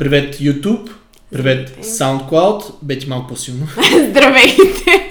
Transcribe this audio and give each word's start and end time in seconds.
Привет 0.00 0.36
YouTube, 0.36 0.90
привет 1.32 1.84
SoundCloud, 1.84 2.74
бе 2.82 2.98
ти 2.98 3.08
малко 3.08 3.28
по-силно. 3.28 3.68
Здравейте! 4.10 5.08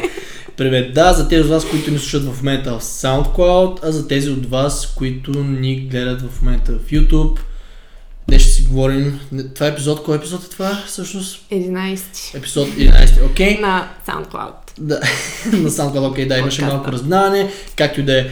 Привет, 0.57 0.93
да, 0.93 1.13
за 1.13 1.27
тези 1.27 1.41
от 1.41 1.49
вас, 1.49 1.65
които 1.65 1.91
ни 1.91 1.99
слушат 1.99 2.23
в 2.23 2.37
момента 2.37 2.79
в 2.79 2.83
SoundCloud, 2.83 3.79
а 3.83 3.91
за 3.91 4.07
тези 4.07 4.29
от 4.29 4.49
вас, 4.49 4.93
които 4.97 5.43
ни 5.43 5.75
гледат 5.75 6.21
в 6.21 6.41
момента 6.41 6.71
в 6.71 6.91
YouTube. 6.91 7.39
Днес 8.27 8.41
ще 8.41 8.51
си 8.51 8.67
говорим. 8.69 9.19
Това 9.55 9.67
е 9.67 9.69
епизод. 9.69 10.03
Кой 10.03 10.17
епизод 10.17 10.43
е 10.43 10.49
това 10.49 10.83
всъщност? 10.87 11.49
11 11.51 12.37
Епизод 12.37 12.67
11, 12.67 13.25
окей. 13.25 13.57
Okay. 13.57 13.61
на 13.61 13.89
SoundCloud. 14.07 14.53
Да, 14.79 14.95
на 15.53 15.69
SoundCloud, 15.69 16.11
окей, 16.11 16.25
okay, 16.25 16.27
да, 16.27 16.37
имаше 16.37 16.65
малко 16.65 16.91
разминаване, 16.91 17.51
както 17.75 17.99
и 17.99 18.03
да 18.03 18.19
е. 18.19 18.27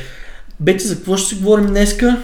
Бети, 0.59 0.87
за 0.87 0.95
какво 0.95 1.17
ще 1.17 1.29
си 1.29 1.41
говорим 1.41 1.67
днеска? 1.67 2.23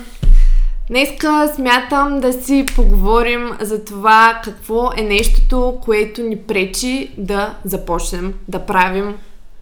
Днеска 0.93 1.51
смятам 1.55 2.19
да 2.19 2.33
си 2.33 2.65
поговорим 2.75 3.49
за 3.61 3.85
това 3.85 4.41
какво 4.43 4.89
е 4.97 5.01
нещото, 5.01 5.77
което 5.81 6.21
ни 6.21 6.37
пречи 6.37 7.11
да 7.17 7.53
започнем 7.65 8.33
да 8.47 8.59
правим 8.59 9.15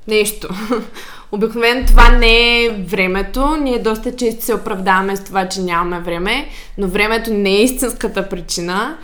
нещо. 0.07 0.47
Обикновено 1.31 1.85
това 1.87 2.09
не 2.09 2.63
е 2.63 2.69
времето. 2.69 3.55
Ние 3.55 3.79
доста 3.79 4.15
често 4.15 4.45
се 4.45 4.53
оправдаваме 4.53 5.15
с 5.15 5.23
това, 5.23 5.47
че 5.47 5.61
нямаме 5.61 5.99
време, 5.99 6.47
но 6.77 6.87
времето 6.87 7.33
не 7.33 7.49
е 7.49 7.63
истинската 7.63 8.29
причина. 8.29 8.97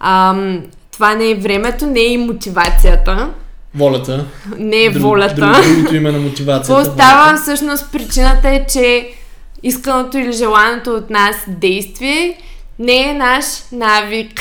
Ам, 0.00 0.62
това 0.92 1.14
не 1.14 1.30
е 1.30 1.34
времето, 1.34 1.86
не 1.86 2.00
е 2.00 2.12
и 2.12 2.18
мотивацията, 2.18 3.30
Волята. 3.74 4.24
не 4.58 4.76
е 4.76 4.90
Друг- 4.90 5.02
волята. 5.02 5.34
Друг, 5.36 5.64
другото 5.66 5.96
име 5.96 6.12
на 6.12 6.18
мотивацията. 6.18 6.82
Какво 6.82 6.94
става? 6.94 7.36
Всъщност 7.36 7.92
причината 7.92 8.48
е, 8.48 8.66
че 8.66 9.10
исканото 9.62 10.18
или 10.18 10.32
желаното 10.32 10.90
от 10.90 11.10
нас 11.10 11.36
действие 11.48 12.38
не 12.78 13.10
е 13.10 13.14
наш 13.14 13.44
навик. 13.72 14.40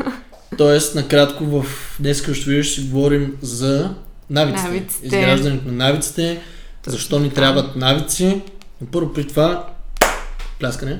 Тоест, 0.58 0.94
накратко 0.94 1.44
в 1.44 1.66
днес 2.00 2.22
ще 2.32 2.50
видиш 2.50 2.74
си 2.74 2.80
говорим 2.80 3.36
за 3.42 3.94
навиците. 4.30 4.68
Навиците. 4.68 5.06
Изграждането 5.06 5.68
на 5.68 5.72
навиците. 5.72 6.40
Защо 6.86 7.18
ни 7.18 7.30
трябват 7.30 7.76
навици. 7.76 8.42
Но 8.80 8.86
първо 8.86 9.12
при 9.12 9.28
това, 9.28 9.66
пляскане, 10.60 10.98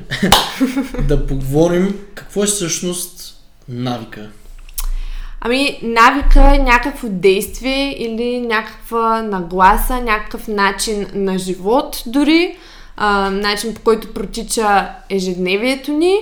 да 1.08 1.26
поговорим 1.26 1.98
какво 2.14 2.42
е 2.42 2.46
всъщност 2.46 3.36
навика. 3.68 4.28
Ами, 5.40 5.78
навика 5.82 6.54
е 6.54 6.58
някакво 6.58 7.08
действие 7.08 7.96
или 7.98 8.40
някаква 8.40 9.22
нагласа, 9.22 10.00
някакъв 10.00 10.48
начин 10.48 11.06
на 11.14 11.38
живот 11.38 12.02
дори, 12.06 12.56
а, 12.96 13.30
начин 13.30 13.74
по 13.74 13.80
който 13.80 14.14
протича 14.14 14.88
ежедневието 15.10 15.92
ни, 15.92 16.16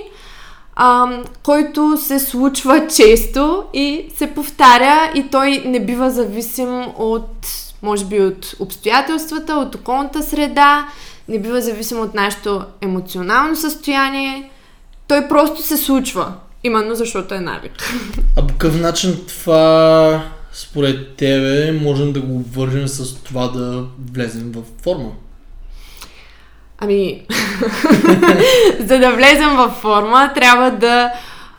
а, 0.75 1.09
който 1.43 1.97
се 1.97 2.19
случва 2.19 2.87
често 2.95 3.63
и 3.73 4.05
се 4.15 4.27
повтаря 4.27 5.11
и 5.15 5.27
той 5.31 5.63
не 5.65 5.85
бива 5.85 6.09
зависим 6.09 6.83
от, 6.97 7.47
може 7.81 8.05
би, 8.05 8.21
от 8.21 8.55
обстоятелствата, 8.59 9.53
от 9.53 9.75
околната 9.75 10.23
среда, 10.23 10.87
не 11.27 11.39
бива 11.39 11.61
зависим 11.61 11.99
от 11.99 12.13
нашето 12.13 12.61
емоционално 12.81 13.55
състояние. 13.55 14.49
Той 15.07 15.27
просто 15.27 15.61
се 15.61 15.77
случва, 15.77 16.33
именно 16.63 16.95
защото 16.95 17.33
е 17.33 17.39
навик. 17.39 17.71
А 18.37 18.47
по 18.47 18.53
какъв 18.53 18.81
начин 18.81 19.17
това 19.27 20.23
според 20.53 21.15
тебе 21.15 21.71
можем 21.71 22.13
да 22.13 22.21
го 22.21 22.35
обвържем 22.35 22.87
с 22.87 23.15
това 23.15 23.47
да 23.47 23.85
влезем 24.13 24.51
в 24.51 24.83
форма? 24.83 25.11
Ами, 26.83 27.21
за 28.79 28.99
да 28.99 29.11
влезем 29.11 29.55
във 29.57 29.71
форма, 29.71 30.31
трябва 30.35 30.71
да 30.71 31.11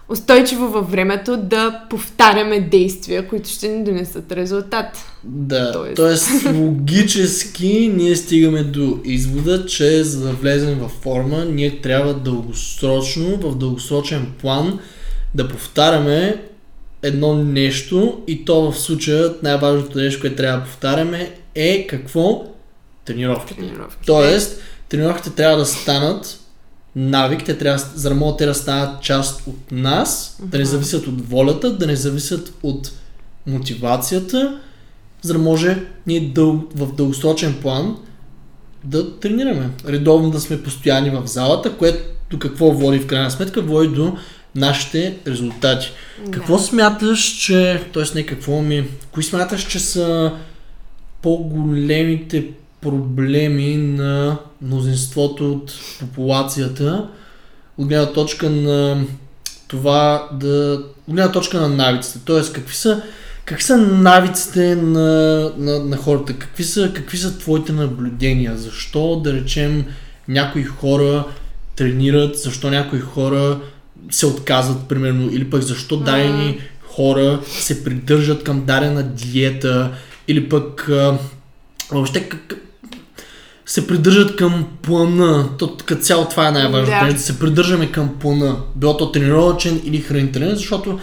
устойчиво 0.09 0.69
във 0.69 0.91
времето 0.91 1.37
да 1.37 1.81
повтаряме 1.91 2.60
действия, 2.60 3.28
които 3.28 3.49
ще 3.49 3.69
ни 3.69 3.84
донесат 3.84 4.32
резултат. 4.32 4.87
Да, 5.25 5.72
Тоест. 5.72 5.97
Тоест... 5.97 6.31
логически 6.55 7.93
ние 7.97 8.16
стигаме 8.16 8.62
до 8.62 8.99
извода, 9.05 9.66
че 9.66 10.05
за 10.05 10.27
да 10.27 10.32
влезем 10.32 10.78
във 10.78 10.91
форма, 10.91 11.44
ние 11.44 11.81
трябва 11.81 12.15
дългосрочно, 12.15 13.37
в 13.37 13.56
дългосрочен 13.56 14.27
план 14.41 14.78
да 15.34 15.49
повтаряме 15.49 16.37
едно 17.03 17.34
нещо 17.34 18.22
и 18.27 18.44
то 18.44 18.71
в 18.71 18.78
случая 18.78 19.34
най-важното 19.43 19.99
нещо, 19.99 20.21
което 20.21 20.37
трябва 20.37 20.59
да 20.59 20.65
повтаряме 20.65 21.31
е 21.55 21.87
какво? 21.87 22.44
Тренировките. 23.05 23.61
Тренировки. 23.61 24.06
Тоест, 24.06 24.61
тренировките 24.92 25.30
трябва 25.30 25.58
да 25.58 25.66
станат 25.66 26.41
навик, 26.97 27.44
те 27.44 27.58
трябва, 27.58 27.78
за 27.78 28.08
да 28.08 28.14
могат 28.14 28.38
те 28.38 28.47
да 28.47 28.54
станат 28.54 29.03
част 29.03 29.47
от 29.47 29.72
нас, 29.72 30.38
да 30.42 30.58
не 30.58 30.64
зависят 30.64 31.06
от 31.06 31.28
волята, 31.28 31.76
да 31.76 31.86
не 31.86 31.97
зависят 31.97 32.53
от 32.62 32.92
мотивацията, 33.47 34.60
за 35.22 35.32
да 35.32 35.38
може 35.38 35.82
ние 36.06 36.20
дъл, 36.20 36.64
в 36.75 36.94
дългосрочен 36.94 37.54
план 37.62 37.97
да 38.84 39.20
тренираме. 39.20 39.70
Редовно 39.88 40.31
да 40.31 40.41
сме 40.41 40.62
постоянни 40.62 41.10
в 41.10 41.22
залата, 41.26 41.76
което 41.76 42.04
до 42.31 42.38
какво 42.38 42.72
води 42.72 42.98
в 42.98 43.06
крайна 43.06 43.31
сметка? 43.31 43.62
Води 43.62 43.88
до 43.88 44.16
нашите 44.54 45.16
резултати. 45.26 45.92
Какво 46.31 46.58
смяташ, 46.58 47.25
че, 47.25 47.82
т.е. 47.92 48.02
не 48.14 48.26
какво 48.26 48.62
ми, 48.62 48.88
кои 49.12 49.22
смяташ, 49.22 49.66
че 49.66 49.78
са 49.78 50.32
по-големите 51.22 52.47
проблеми 52.82 53.76
на 53.76 54.38
мнозинството 54.62 55.53
от 55.53 55.72
популацията 56.00 57.09
от 57.78 57.88
гледна 57.88 58.12
точка 58.12 58.50
на 58.50 59.04
това 59.69 60.28
да... 60.32 60.82
от 61.09 61.15
гледна 61.15 61.32
точка 61.32 61.60
на 61.60 61.69
навиците. 61.69 62.19
Т.е. 62.25 62.53
какви 62.53 62.75
са, 62.75 63.03
какви 63.44 63.65
са 63.65 63.76
навиците 63.76 64.76
на, 64.76 65.50
на, 65.59 65.84
на 65.84 65.97
хората? 65.97 66.38
Какви 66.38 66.65
са, 66.65 66.93
какви 66.94 67.19
са 67.19 67.38
твоите 67.38 67.72
наблюдения? 67.72 68.56
Защо, 68.56 69.20
да 69.25 69.32
речем, 69.32 69.84
някои 70.28 70.64
хора 70.64 71.25
тренират, 71.76 72.38
защо 72.38 72.70
някои 72.70 73.00
хора 73.00 73.60
се 74.10 74.26
отказват, 74.26 74.88
примерно, 74.88 75.31
или 75.32 75.50
пък 75.50 75.62
защо 75.62 75.97
дадени 75.97 76.60
хора 76.82 77.41
се 77.47 77.84
придържат 77.84 78.44
към 78.44 78.64
дадена 78.64 79.03
диета, 79.03 79.93
или 80.28 80.49
пък 80.49 80.88
а, 80.88 81.19
въобще 81.91 82.28
как, 82.28 82.54
се 83.67 83.87
придържат 83.87 84.37
към 84.37 84.67
плана. 84.83 85.49
То, 85.59 85.77
като 85.77 86.03
цяло 86.03 86.25
това 86.28 86.49
е 86.49 86.50
най-важното. 86.50 87.00
Да. 87.00 87.06
Да. 87.06 87.12
да 87.15 87.21
се 87.21 87.39
придържаме 87.39 87.93
към 87.93 88.15
плана. 88.21 88.56
Било 88.77 88.97
то 88.97 89.12
тренировачен 89.12 89.81
или 89.84 90.00
хранителен, 90.00 90.56
защото 90.56 90.99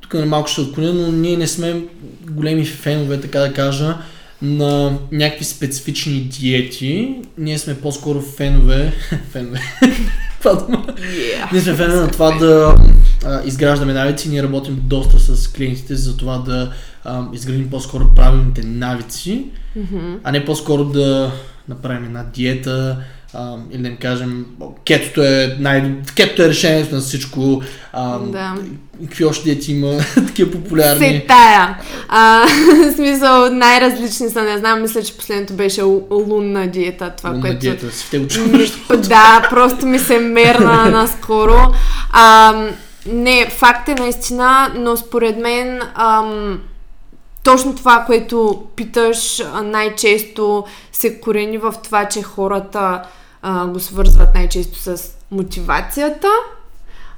тук 0.00 0.14
на 0.14 0.26
малко 0.26 0.48
ще 0.48 0.60
отклоня, 0.60 0.92
но 0.92 1.12
ние 1.12 1.36
не 1.36 1.46
сме 1.46 1.82
големи 2.30 2.64
фенове, 2.64 3.20
така 3.20 3.38
да 3.38 3.52
кажа, 3.52 3.96
на 4.42 4.98
някакви 5.12 5.44
специфични 5.44 6.20
диети. 6.20 7.14
Ние 7.38 7.58
сме 7.58 7.80
по-скоро 7.80 8.20
фенове. 8.20 8.92
фенове. 9.30 9.60
Yeah. 10.44 11.52
Ние 11.52 11.60
сме 11.60 11.74
фенове 11.74 12.00
на 12.00 12.10
това 12.10 12.30
да 12.30 12.76
а, 13.24 13.42
изграждаме 13.44 13.92
навици. 13.92 14.28
Ние 14.28 14.42
работим 14.42 14.80
доста 14.84 15.18
с 15.18 15.48
клиентите 15.48 15.94
за 15.96 16.16
това 16.16 16.38
да 16.38 16.72
а, 17.04 17.24
изградим 17.32 17.70
по-скоро 17.70 18.14
правилните 18.14 18.62
навици, 18.62 19.44
Мгм. 19.76 20.14
а 20.24 20.32
не 20.32 20.44
по-скоро 20.44 20.84
да 20.84 21.32
направим 21.68 22.04
една 22.04 22.24
диета 22.34 22.96
а, 23.34 23.56
или 23.70 23.82
да 23.82 23.88
им 23.88 23.96
кажем 23.96 24.46
кетото 24.84 25.22
е, 25.22 25.56
най... 25.60 25.94
кетото 26.16 26.42
е 26.42 26.48
решението 26.48 26.94
на 26.94 27.00
всичко. 27.00 27.62
А, 27.92 28.18
Да. 28.18 28.54
Какви 29.02 29.24
още 29.24 29.44
диети 29.44 29.72
има, 29.72 29.98
такива 30.14 30.50
популярни. 30.50 31.06
Се 31.06 31.24
тая. 31.28 31.78
А, 32.08 32.46
смисъл, 32.96 33.50
най-различни 33.50 34.30
са, 34.30 34.42
не 34.42 34.58
знам, 34.58 34.82
мисля, 34.82 35.02
че 35.02 35.16
последното 35.16 35.52
беше 35.54 35.80
лу- 35.80 36.28
лунна 36.28 36.66
диета, 36.66 37.12
това, 37.16 37.30
Лунна 37.30 37.42
което... 37.42 37.58
диета, 37.58 37.92
си 37.92 38.04
в 38.06 38.10
те 38.10 38.18
учил 38.18 38.46
Ми, 38.46 38.66
да, 38.96 39.46
просто 39.50 39.86
ми 39.86 39.98
се 39.98 40.18
мерна 40.18 40.90
наскоро. 40.90 41.74
А, 42.12 42.54
не, 43.06 43.46
факт 43.50 43.88
е 43.88 43.94
наистина, 43.94 44.72
но 44.74 44.96
според 44.96 45.38
мен 45.38 45.80
ам, 45.94 46.58
точно 47.44 47.74
това, 47.74 48.04
което 48.06 48.66
питаш, 48.76 49.40
а, 49.40 49.62
най-често 49.62 50.64
се 50.92 51.20
корени 51.20 51.58
в 51.58 51.74
това, 51.84 52.08
че 52.08 52.22
хората 52.22 53.02
а, 53.42 53.66
го 53.66 53.80
свързват 53.80 54.34
най-често 54.34 54.78
с 54.78 55.02
мотивацията. 55.30 56.28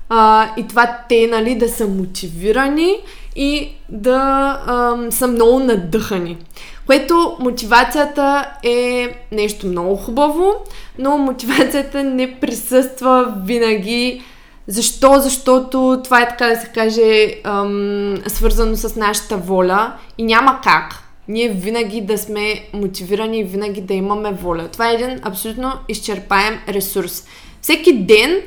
А, 0.09 0.49
и 0.57 0.69
това 0.69 0.99
те, 1.09 1.27
нали, 1.27 1.55
да 1.55 1.69
са 1.69 1.87
мотивирани 1.87 2.97
и 3.37 3.71
да 3.89 4.61
ам, 4.67 5.13
са 5.13 5.27
много 5.27 5.59
надъхани. 5.59 6.39
Което 6.87 7.37
мотивацията 7.41 8.51
е 8.63 9.09
нещо 9.33 9.67
много 9.67 9.97
хубаво, 9.97 10.55
но 10.99 11.19
мотивацията 11.19 12.03
не 12.05 12.41
присъства 12.41 13.35
винаги. 13.45 14.23
Защо? 14.67 15.21
Защото 15.21 16.01
това 16.05 16.23
е 16.23 16.29
така 16.29 16.47
да 16.47 16.57
се 16.57 16.67
каже 16.67 17.35
ам, 17.45 18.17
свързано 18.27 18.77
с 18.77 18.97
нашата 18.97 19.37
воля 19.37 19.93
и 20.19 20.23
няма 20.23 20.61
как 20.63 21.05
ние 21.29 21.49
винаги 21.49 22.01
да 22.01 22.19
сме 22.19 22.69
мотивирани 22.73 23.39
и 23.39 23.45
винаги 23.45 23.81
да 23.81 23.95
имаме 23.95 24.33
воля. 24.33 24.69
Това 24.73 24.91
е 24.91 24.95
един 24.95 25.21
абсолютно 25.23 25.73
изчерпаем 25.89 26.59
ресурс. 26.69 27.27
Всеки 27.63 27.93
ден 27.93 28.43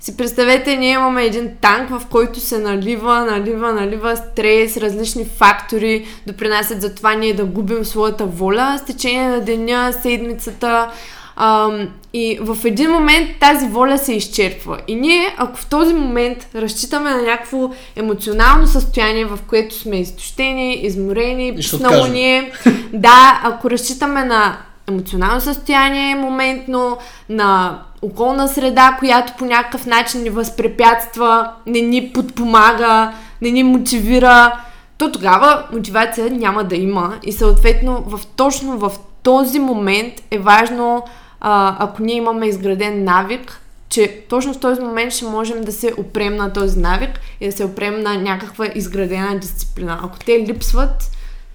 си 0.00 0.16
представете, 0.16 0.76
ние 0.76 0.92
имаме 0.92 1.24
един 1.24 1.50
танк, 1.60 1.90
в 1.90 2.02
който 2.10 2.40
се 2.40 2.58
налива, 2.58 3.24
налива, 3.24 3.72
налива 3.72 4.16
стрес, 4.16 4.76
различни 4.76 5.24
фактори 5.24 6.06
допринасят 6.26 6.80
за 6.80 6.94
това 6.94 7.14
ние 7.14 7.34
да 7.34 7.44
губим 7.44 7.84
своята 7.84 8.26
воля 8.26 8.78
с 8.78 8.84
течение 8.84 9.28
на 9.28 9.40
деня, 9.40 9.92
седмицата. 10.02 10.90
Ам, 11.40 11.88
и 12.12 12.38
в 12.40 12.64
един 12.64 12.90
момент 12.90 13.28
тази 13.40 13.68
воля 13.68 13.98
се 13.98 14.12
изчерпва. 14.12 14.78
И 14.88 14.94
ние, 14.94 15.34
ако 15.36 15.56
в 15.56 15.66
този 15.66 15.94
момент 15.94 16.48
разчитаме 16.54 17.10
на 17.10 17.22
някакво 17.22 17.70
емоционално 17.96 18.66
състояние, 18.66 19.24
в 19.24 19.38
което 19.48 19.74
сме 19.74 20.00
изтощени, 20.00 20.74
изморени, 20.74 21.56
писнало 21.56 22.06
ние, 22.06 22.52
да, 22.92 23.40
ако 23.44 23.70
разчитаме 23.70 24.24
на 24.24 24.56
емоционално 24.88 25.40
състояние 25.40 26.14
моментно, 26.14 26.98
на 27.28 27.78
околна 28.02 28.48
среда, 28.48 28.96
която 28.98 29.32
по 29.38 29.44
някакъв 29.44 29.86
начин 29.86 30.22
ни 30.22 30.30
възпрепятства, 30.30 31.50
не 31.66 31.80
ни 31.80 32.12
подпомага, 32.12 33.12
не 33.42 33.50
ни 33.50 33.62
мотивира, 33.62 34.60
то 34.98 35.12
тогава 35.12 35.64
мотивация 35.72 36.30
няма 36.30 36.64
да 36.64 36.76
има 36.76 37.14
и 37.22 37.32
съответно 37.32 38.04
в, 38.06 38.20
точно 38.36 38.78
в 38.78 38.92
този 39.22 39.58
момент 39.58 40.14
е 40.30 40.38
важно, 40.38 41.02
а, 41.40 41.76
ако 41.78 42.02
ние 42.02 42.16
имаме 42.16 42.46
изграден 42.46 43.04
навик, 43.04 43.60
че 43.88 44.24
точно 44.28 44.54
в 44.54 44.60
този 44.60 44.80
момент 44.80 45.12
ще 45.12 45.24
можем 45.24 45.64
да 45.64 45.72
се 45.72 45.92
опрем 45.98 46.36
на 46.36 46.52
този 46.52 46.78
навик 46.78 47.20
и 47.40 47.46
да 47.46 47.52
се 47.56 47.64
опрем 47.64 48.00
на 48.00 48.16
някаква 48.16 48.66
изградена 48.74 49.38
дисциплина. 49.38 50.00
Ако 50.02 50.18
те 50.18 50.44
липсват, 50.48 51.10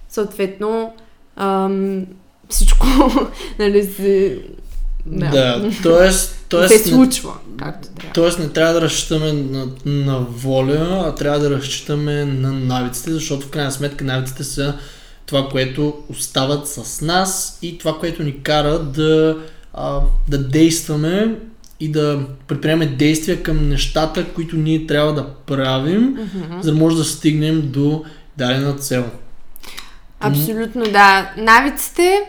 съответно 0.08 0.94
ам, 1.36 2.06
всичко 2.48 2.86
нали, 3.58 3.84
се 3.84 4.38
да, 5.06 5.30
да 5.30 5.70
т.е. 5.82 6.10
т.е. 6.48 6.68
се 6.68 6.78
случва, 6.78 7.32
както 7.58 7.88
трябва. 7.88 8.12
Тоест 8.14 8.38
не 8.38 8.48
трябва 8.48 8.74
да 8.74 8.80
разчитаме 8.80 9.32
на, 9.32 9.66
на 9.84 10.18
воля, 10.20 11.04
а 11.06 11.14
трябва 11.14 11.38
да 11.38 11.50
разчитаме 11.50 12.24
на 12.24 12.52
навиците, 12.52 13.10
защото 13.10 13.46
в 13.46 13.50
крайна 13.50 13.72
сметка 13.72 14.04
навиците 14.04 14.44
са 14.44 14.74
това, 15.26 15.48
което 15.48 15.94
остават 16.08 16.68
с 16.68 17.00
нас 17.00 17.58
и 17.62 17.78
това, 17.78 17.98
което 17.98 18.22
ни 18.22 18.42
кара 18.42 18.78
да, 18.78 19.38
а, 19.74 20.00
да 20.28 20.48
действаме 20.48 21.34
и 21.80 21.92
да 21.92 22.20
предприемем 22.48 22.96
действия 22.96 23.42
към 23.42 23.68
нещата, 23.68 24.24
които 24.34 24.56
ние 24.56 24.86
трябва 24.86 25.14
да 25.14 25.28
правим, 25.46 26.16
mm-hmm. 26.16 26.60
за 26.60 26.72
да 26.72 26.78
може 26.78 26.96
да 26.96 27.04
стигнем 27.04 27.62
до 27.70 28.04
дадена 28.36 28.76
цел. 28.76 29.04
Абсолютно, 30.20 30.84
да. 30.84 31.32
Навиците 31.36 32.20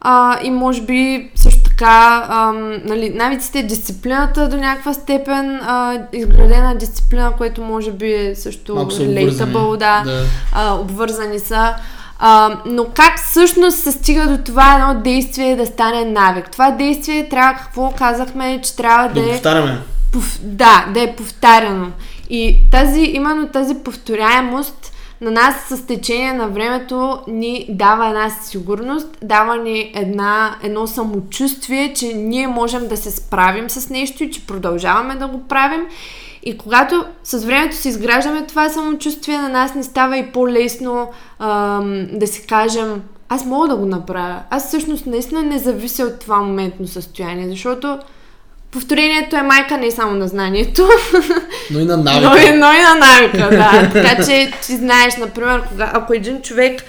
а, 0.00 0.38
и 0.42 0.50
може 0.50 0.82
би 0.82 1.30
също 1.34 1.62
така, 1.62 2.26
а, 2.28 2.52
нали, 2.84 3.10
навиците, 3.10 3.62
дисциплината 3.62 4.48
до 4.48 4.56
някаква 4.56 4.94
степен, 4.94 5.60
а, 5.62 5.98
изградена 6.12 6.76
дисциплина, 6.76 7.32
което 7.38 7.62
може 7.62 7.92
би 7.92 8.12
е 8.12 8.34
също 8.34 8.74
relatable, 8.74 9.76
да, 9.76 10.02
да. 10.04 10.24
А, 10.52 10.74
обвързани 10.74 11.38
са. 11.38 11.74
А, 12.22 12.58
но 12.66 12.86
как 12.94 13.18
всъщност 13.18 13.78
се 13.78 13.92
стига 13.92 14.26
до 14.26 14.44
това 14.44 14.74
едно 14.74 15.02
действие 15.02 15.56
да 15.56 15.66
стане 15.66 16.04
навик? 16.04 16.50
Това 16.50 16.70
действие 16.70 17.28
трябва, 17.28 17.54
какво 17.54 17.92
казахме, 17.98 18.60
че 18.62 18.76
трябва 18.76 19.08
да, 19.08 19.14
да 19.14 19.28
е... 19.28 19.32
повтаряме. 19.32 19.78
Пов... 20.12 20.38
Да, 20.42 20.86
да 20.94 21.02
е 21.02 21.16
повтаряно. 21.16 21.92
И 22.30 22.56
тази, 22.70 23.00
именно 23.00 23.48
тази 23.48 23.74
повторяемост 23.74 24.92
на 25.20 25.30
нас 25.30 25.54
с 25.68 25.86
течение 25.86 26.32
на 26.32 26.48
времето 26.48 27.18
ни 27.28 27.66
дава 27.68 28.08
една 28.08 28.30
сигурност, 28.30 29.18
дава 29.22 29.56
ни 29.56 29.92
една, 29.94 30.56
едно 30.62 30.86
самочувствие, 30.86 31.94
че 31.94 32.06
ние 32.06 32.46
можем 32.46 32.88
да 32.88 32.96
се 32.96 33.10
справим 33.10 33.70
с 33.70 33.90
нещо 33.90 34.24
и 34.24 34.30
че 34.30 34.46
продължаваме 34.46 35.14
да 35.14 35.26
го 35.26 35.48
правим. 35.48 35.86
И 36.42 36.58
когато 36.58 37.04
с 37.24 37.44
времето 37.44 37.76
си 37.76 37.88
изграждаме 37.88 38.46
това 38.46 38.68
самочувствие, 38.68 39.38
на 39.38 39.48
нас 39.48 39.74
не 39.74 39.82
става 39.82 40.18
и 40.18 40.32
по-лесно 40.32 41.10
ам, 41.38 42.06
да 42.12 42.26
си 42.26 42.46
кажем, 42.46 43.02
аз 43.28 43.44
мога 43.44 43.68
да 43.68 43.76
го 43.76 43.86
направя. 43.86 44.42
Аз 44.50 44.68
всъщност 44.68 45.06
наистина 45.06 45.42
не 45.42 45.58
завися 45.58 46.04
от 46.04 46.18
това 46.18 46.36
моментно 46.36 46.88
състояние, 46.88 47.48
защото 47.48 47.98
повторението 48.70 49.36
е 49.36 49.42
майка 49.42 49.78
не 49.78 49.90
само 49.90 50.12
на 50.12 50.28
знанието. 50.28 50.88
Но 51.70 51.80
и 51.80 51.84
на 51.84 51.96
навика. 51.96 52.30
но, 52.30 52.36
и, 52.36 52.58
но 52.58 52.72
и 52.72 52.82
на 52.82 52.94
навика, 52.94 53.56
да. 53.56 53.90
така 53.92 54.24
че 54.24 54.52
ти 54.66 54.76
знаеш, 54.76 55.16
например, 55.16 55.62
кога, 55.68 55.90
ако 55.94 56.14
един 56.14 56.42
човек 56.42 56.82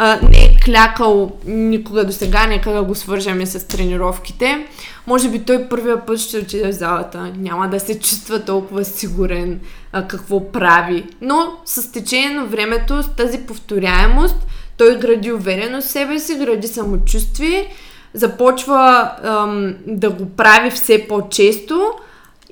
а, 0.00 0.18
не 0.22 0.44
е 0.44 0.56
клякал 0.64 1.32
никога 1.46 2.04
до 2.04 2.12
сега, 2.12 2.46
нека 2.46 2.72
да 2.72 2.82
го 2.82 2.94
свържем 2.94 3.46
с 3.46 3.68
тренировките. 3.68 4.66
Може 5.06 5.28
би 5.28 5.38
той 5.38 5.68
първия 5.68 6.06
път 6.06 6.18
ще 6.18 6.38
отиде 6.38 6.72
в 6.72 6.74
залата, 6.74 7.32
няма 7.36 7.68
да 7.68 7.80
се 7.80 8.00
чувства 8.00 8.44
толкова 8.44 8.84
сигурен 8.84 9.60
а, 9.92 10.08
какво 10.08 10.52
прави. 10.52 11.06
Но 11.20 11.52
с 11.64 11.92
течение 11.92 12.30
на 12.30 12.44
времето, 12.44 13.02
с 13.02 13.08
тази 13.16 13.38
повторяемост, 13.38 14.36
той 14.76 14.98
гради 14.98 15.32
увереност 15.32 15.88
в 15.88 15.90
себе 15.90 16.18
си, 16.18 16.38
гради 16.38 16.68
самочувствие 16.68 17.66
започва 18.14 19.10
ам, 19.24 19.74
да 19.86 20.10
го 20.10 20.30
прави 20.30 20.70
все 20.70 21.06
по-често 21.08 21.92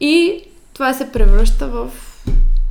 и 0.00 0.42
това 0.72 0.94
се 0.94 1.12
превръща 1.12 1.66
в 1.66 1.88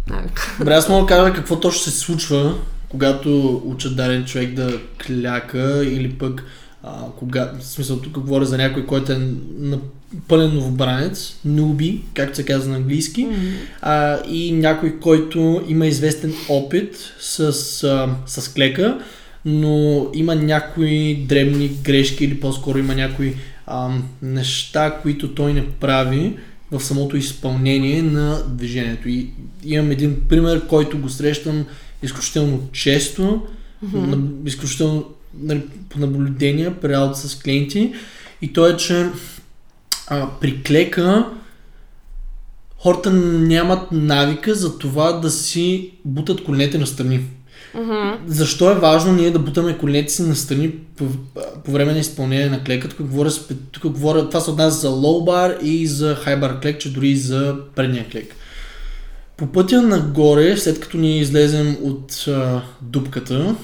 навик. 0.09 0.55
Добре, 0.59 0.73
аз 0.73 0.89
мога 0.89 1.01
да 1.01 1.07
кажа 1.07 1.33
какво 1.33 1.59
точно 1.59 1.81
се 1.81 1.91
случва, 1.91 2.55
когато 2.95 3.61
учат 3.65 3.95
даден 3.95 4.25
човек 4.25 4.53
да 4.53 4.79
кляка 5.05 5.85
или 5.85 6.09
пък 6.09 6.43
а, 6.83 7.05
кога, 7.17 7.51
в 7.59 7.63
смисъл 7.63 7.99
тук 7.99 8.19
говоря 8.19 8.45
за 8.45 8.57
някой, 8.57 8.85
който 8.85 9.11
е 9.11 9.19
на 9.59 9.79
пълен 10.27 10.53
новобранец, 10.53 11.39
нуби, 11.45 12.01
както 12.13 12.35
се 12.35 12.45
казва 12.45 12.71
на 12.71 12.75
английски, 12.75 13.25
mm-hmm. 13.25 13.51
а, 13.81 14.19
и 14.29 14.51
някой, 14.51 14.99
който 14.99 15.63
има 15.67 15.87
известен 15.87 16.33
опит 16.49 17.13
с, 17.19 17.39
а, 17.83 18.15
с 18.25 18.53
клека, 18.53 18.99
но 19.45 20.07
има 20.13 20.35
някои 20.35 21.15
дребни 21.15 21.67
грешки 21.67 22.25
или 22.25 22.39
по-скоро 22.39 22.77
има 22.77 22.95
някои 22.95 23.35
ам, 23.67 24.03
неща, 24.21 24.99
които 25.01 25.33
той 25.33 25.53
не 25.53 25.69
прави 25.69 26.33
в 26.71 26.83
самото 26.83 27.17
изпълнение 27.17 28.01
на 28.01 28.43
движението. 28.47 29.09
И 29.09 29.29
имам 29.65 29.91
един 29.91 30.15
пример, 30.29 30.67
който 30.67 30.97
го 30.97 31.09
срещам 31.09 31.65
изключително 32.05 32.69
често, 32.71 33.47
mm-hmm. 33.85 34.15
на, 34.15 34.17
изключително 34.45 35.05
нали, 35.39 35.63
по 35.89 35.99
наблюдения 35.99 36.79
при 36.81 36.89
работа 36.89 37.19
с 37.19 37.39
клиенти 37.39 37.93
и 38.41 38.53
то 38.53 38.67
е, 38.67 38.77
че 38.77 39.09
а, 40.07 40.29
при 40.41 40.63
клека 40.63 41.25
хората 42.77 43.11
нямат 43.11 43.91
навика 43.91 44.55
за 44.55 44.77
това 44.77 45.11
да 45.11 45.31
си 45.31 45.91
бутат 46.05 46.43
коленете 46.43 46.77
на 46.77 46.87
страни. 46.87 47.19
Mm-hmm. 47.75 48.17
Защо 48.27 48.71
е 48.71 48.75
важно 48.75 49.13
ние 49.13 49.31
да 49.31 49.39
бутаме 49.39 49.77
коленете 49.77 50.13
си 50.13 50.23
настрани 50.23 50.71
по, 50.71 51.05
по 51.65 51.71
време 51.71 51.93
на 51.93 51.99
изпълнение 51.99 52.49
на 52.49 52.63
клека? 52.63 52.89
Тук 52.89 53.07
говоря, 53.07 53.29
тук 53.71 53.91
говоря, 53.91 54.29
това 54.29 54.41
се 54.41 54.51
отнася 54.51 54.79
за 54.79 54.87
low 54.87 55.29
bar 55.29 55.61
и 55.61 55.87
за 55.87 56.15
high 56.15 56.39
bar 56.39 56.61
клек, 56.61 56.79
че 56.79 56.93
дори 56.93 57.09
и 57.09 57.17
за 57.17 57.55
предния 57.75 58.09
клек. 58.09 58.35
По 59.37 59.47
пътя 59.47 59.81
нагоре, 59.81 60.57
след 60.57 60.79
като 60.79 60.97
ние 60.97 61.19
излезем 61.19 61.77
от 61.83 62.11
uh, 62.11 62.61
дупката, 62.81 63.55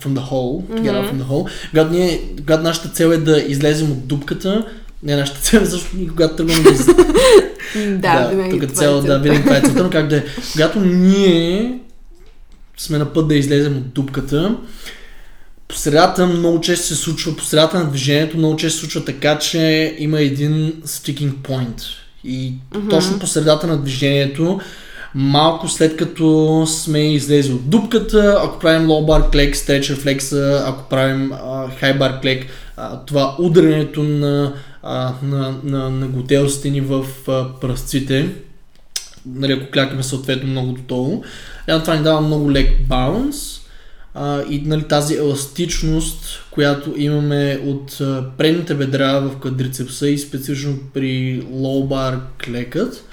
from 0.00 0.14
the 0.14 0.30
hole, 0.30 0.82
get 0.82 0.92
out 0.92 1.10
from 1.10 1.22
the 1.22 1.26
hole, 1.26 1.50
когато, 1.70 1.90
ние, 1.90 2.20
когато 2.36 2.62
нашата 2.62 2.88
цел 2.88 3.08
е 3.08 3.16
да 3.16 3.40
излезем 3.40 3.92
от 3.92 4.06
дупката, 4.06 4.66
не 5.02 5.16
нашата 5.16 5.40
цел, 5.40 5.60
е 5.60 5.64
защото 5.64 5.96
когато 6.08 6.36
тръгваме 6.36 6.62
да 6.62 6.70
из... 6.70 6.86
да, 7.76 8.30
да, 8.30 8.48
тук 8.50 8.62
е 8.62 8.66
цел, 8.66 9.02
да, 9.02 9.18
винаги 9.18 9.42
това 9.42 9.56
е 9.56 9.60
целта, 9.60 9.82
но 9.82 9.90
как 9.90 10.08
да 10.08 10.16
е. 10.16 10.24
Когато 10.52 10.80
ние 10.80 11.78
сме 12.76 12.98
на 12.98 13.12
път 13.12 13.28
да 13.28 13.34
излезем 13.34 13.76
от 13.76 13.88
дупката. 13.88 14.56
По 15.68 15.74
средата 15.74 16.26
много 16.26 16.60
често 16.60 16.86
се 16.86 16.94
случва, 16.94 17.36
по 17.36 17.44
средата 17.44 17.78
на 17.78 17.90
движението 17.90 18.38
много 18.38 18.56
често 18.56 18.74
се 18.74 18.80
случва 18.80 19.04
така, 19.04 19.38
че 19.38 19.94
има 19.98 20.20
един 20.20 20.72
sticking 20.86 21.32
point. 21.32 21.82
И 22.24 22.52
mm-hmm. 22.72 22.90
точно 22.90 23.18
по 23.18 23.26
средата 23.26 23.66
на 23.66 23.76
движението, 23.76 24.60
малко 25.14 25.68
след 25.68 25.96
като 25.96 26.64
сме 26.66 27.14
излезли 27.14 27.52
от 27.52 27.70
дупката, 27.70 28.40
ако 28.44 28.58
правим 28.58 28.88
low 28.88 29.04
bar 29.06 29.32
клек, 29.32 29.54
stretch 29.54 29.94
reflex, 29.94 30.52
ако 30.68 30.88
правим 30.88 31.30
uh, 31.30 31.82
high 31.82 31.98
bar 31.98 32.20
клек, 32.20 32.46
uh, 32.78 33.06
това 33.06 33.36
ударянето 33.38 34.02
на, 34.02 34.52
uh, 34.84 35.12
на, 35.22 35.54
на, 35.64 35.90
на 35.90 36.06
готелците 36.06 36.70
ни 36.70 36.80
в 36.80 37.06
uh, 37.26 37.60
пръстците, 37.60 38.28
нали, 39.26 39.52
ако 39.52 39.70
клякаме 39.70 40.02
съответно 40.02 40.50
много 40.50 40.72
долу, 40.72 41.22
това 41.66 41.94
ни 41.94 42.02
дава 42.02 42.20
много 42.20 42.52
лек 42.52 42.86
баланс 42.88 43.63
а, 44.14 44.42
и 44.50 44.62
нали, 44.66 44.82
тази 44.82 45.14
еластичност, 45.14 46.44
която 46.50 46.94
имаме 46.96 47.60
от 47.64 48.00
а, 48.00 48.24
предните 48.38 48.74
бедра 48.74 49.18
в 49.18 49.38
квадрицепса 49.40 50.08
и 50.08 50.18
специфично 50.18 50.78
при 50.94 51.42
low 51.52 51.88
bar 51.88 52.20
клекът, 52.44 53.04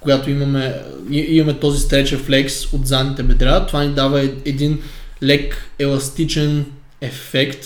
когато 0.00 0.30
имаме, 0.30 0.82
имаме 1.10 1.54
този 1.54 1.78
stretch 1.78 2.16
reflex 2.16 2.74
от 2.74 2.86
задните 2.86 3.22
бедра, 3.22 3.66
това 3.66 3.84
ни 3.84 3.94
дава 3.94 4.20
един 4.44 4.78
лек 5.22 5.70
еластичен 5.78 6.66
ефект, 7.00 7.64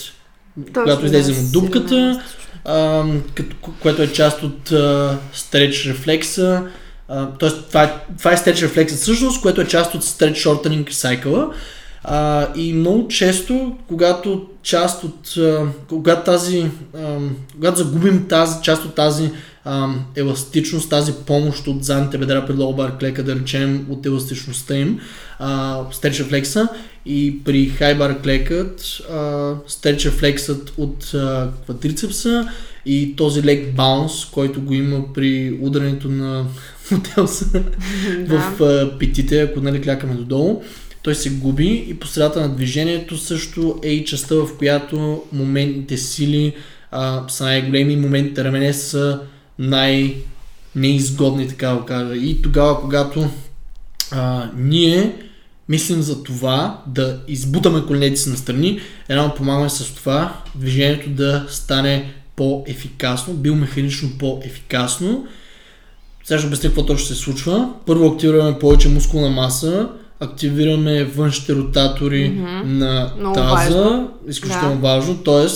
Точно, 0.55 0.83
когато 0.83 1.05
излезем 1.05 1.45
от 1.45 1.51
дупката, 1.51 2.23
а, 2.65 3.05
като, 3.35 3.55
което 3.79 4.01
е 4.01 4.11
част 4.11 4.43
от 4.43 4.71
а, 4.71 5.17
stretch 5.35 5.89
рефлекса, 5.89 6.63
тоест, 7.39 7.67
това 7.67 7.83
е, 7.83 7.93
това 8.17 8.31
е 8.31 8.37
stretch 8.37 8.67
reflex 8.67 8.87
всъщност, 8.87 9.41
което 9.41 9.61
е 9.61 9.67
част 9.67 9.95
от 9.95 10.03
stretch 10.03 10.33
shortening 10.33 10.89
cycle. 10.89 11.53
А, 12.03 12.47
и 12.55 12.73
много 12.73 13.07
често, 13.07 13.77
когато 13.87 14.47
част 14.63 15.03
от, 15.03 15.37
а, 15.37 15.67
когато 15.89 16.23
тази, 16.23 16.65
а, 16.97 17.17
когато 17.55 17.77
загубим 17.77 18.27
тази 18.27 18.61
част 18.63 18.85
от 18.85 18.95
тази 18.95 19.31
а, 19.65 19.87
еластичност, 20.15 20.89
тази 20.89 21.13
помощ 21.13 21.67
от 21.67 21.83
задните 21.83 22.17
бедра 22.17 22.45
при 22.45 22.53
лоу 22.53 22.75
клека, 22.99 23.23
да 23.23 23.35
речем 23.35 23.85
от 23.89 24.05
еластичността 24.05 24.75
им, 24.75 24.99
стреч 25.91 26.19
рефлекса 26.19 26.67
и 27.05 27.43
при 27.43 27.69
хайбар 27.69 28.21
клекът 28.21 29.01
стреч 29.67 30.05
рефлексът 30.05 30.73
от 30.77 31.13
а, 31.13 31.49
квадрицепса 31.63 32.49
и 32.85 33.15
този 33.15 33.43
лек 33.43 33.75
баунс, 33.75 34.25
който 34.25 34.61
го 34.61 34.73
има 34.73 35.13
при 35.13 35.59
ударението 35.61 36.09
на 36.09 36.45
мотелса 36.91 37.45
в 38.27 38.63
а, 38.63 38.97
питите, 38.97 39.41
ако 39.41 39.61
нали 39.61 39.81
клякаме 39.81 40.13
додолу 40.13 40.63
той 41.03 41.15
се 41.15 41.29
губи 41.29 41.85
и 41.87 41.99
по 41.99 42.07
средата 42.07 42.41
на 42.41 42.55
движението 42.55 43.17
също 43.17 43.79
е 43.83 43.89
и 43.89 44.05
частта, 44.05 44.35
в 44.35 44.57
която 44.57 45.23
моментните 45.33 45.97
сили 45.97 46.53
а, 46.91 47.23
са 47.27 47.43
най-големи, 47.43 47.95
моментите 47.95 48.43
рамене 48.43 48.73
са 48.73 49.19
най-неизгодни, 49.59 51.47
така 51.47 51.69
да 51.69 51.85
кажа. 51.85 52.15
И 52.15 52.41
тогава, 52.41 52.81
когато 52.81 53.29
а, 54.11 54.49
ние 54.57 55.15
мислим 55.69 56.01
за 56.01 56.23
това 56.23 56.81
да 56.87 57.19
избутаме 57.27 57.85
коленете 57.85 58.15
си 58.15 58.29
настрани, 58.29 58.79
едно 59.09 59.33
помагаме 59.35 59.69
с 59.69 59.95
това 59.95 60.41
движението 60.55 61.09
да 61.09 61.45
стане 61.49 62.13
по-ефикасно, 62.35 63.33
биомеханично 63.33 64.09
по-ефикасно. 64.19 65.27
Сега 66.23 66.37
ще 66.37 66.47
обясня 66.47 66.69
какво 66.69 66.85
точно 66.85 67.07
се 67.07 67.15
случва. 67.15 67.73
Първо 67.85 68.07
активираме 68.07 68.59
повече 68.59 68.89
мускулна 68.89 69.29
маса, 69.29 69.89
активираме 70.23 71.03
външните 71.03 71.55
ротатори 71.55 72.31
mm-hmm. 72.31 72.63
на 72.63 73.13
Много 73.19 73.35
таза, 73.35 73.51
важно. 73.53 74.11
изключително 74.27 74.75
да. 74.75 74.81
важно, 74.81 75.17
т.е. 75.17 75.47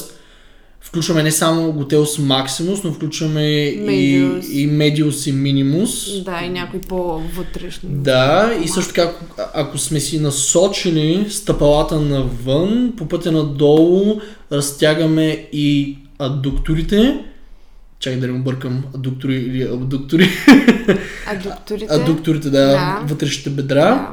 включваме 0.82 1.24
не 1.24 1.32
само 1.32 1.74
Готелс 1.74 2.20
Максимус, 2.20 2.84
но 2.84 2.94
включваме 2.94 3.40
Medius. 3.40 4.46
и, 4.46 4.62
и 4.62 4.70
Medius 4.70 5.30
и 5.30 5.34
Minimus. 5.34 6.24
Да, 6.24 6.42
и 6.46 6.50
някои 6.50 6.82
по-вътрешни. 6.82 7.90
Да, 7.92 8.54
и 8.64 8.68
също 8.68 8.94
така, 8.94 9.02
ако, 9.02 9.26
ако 9.54 9.78
сме 9.78 10.00
си 10.00 10.20
насочили 10.20 11.26
стъпалата 11.30 12.00
навън, 12.00 12.94
по 12.98 13.08
пътя 13.08 13.32
надолу 13.32 14.22
разтягаме 14.52 15.48
и 15.54 15.98
аддукторите, 16.20 17.24
Чакай 18.00 18.20
да 18.20 18.28
не 18.28 18.34
объркам 18.34 18.84
адуктори 18.96 19.36
или 19.36 19.64
абдуктори. 19.64 20.30
Адукторите. 21.28 21.94
Адукторите, 21.94 22.50
да, 22.50 22.68
да. 22.68 23.02
вътрешните 23.06 23.50
бедра. 23.50 23.86
Да. 23.86 24.12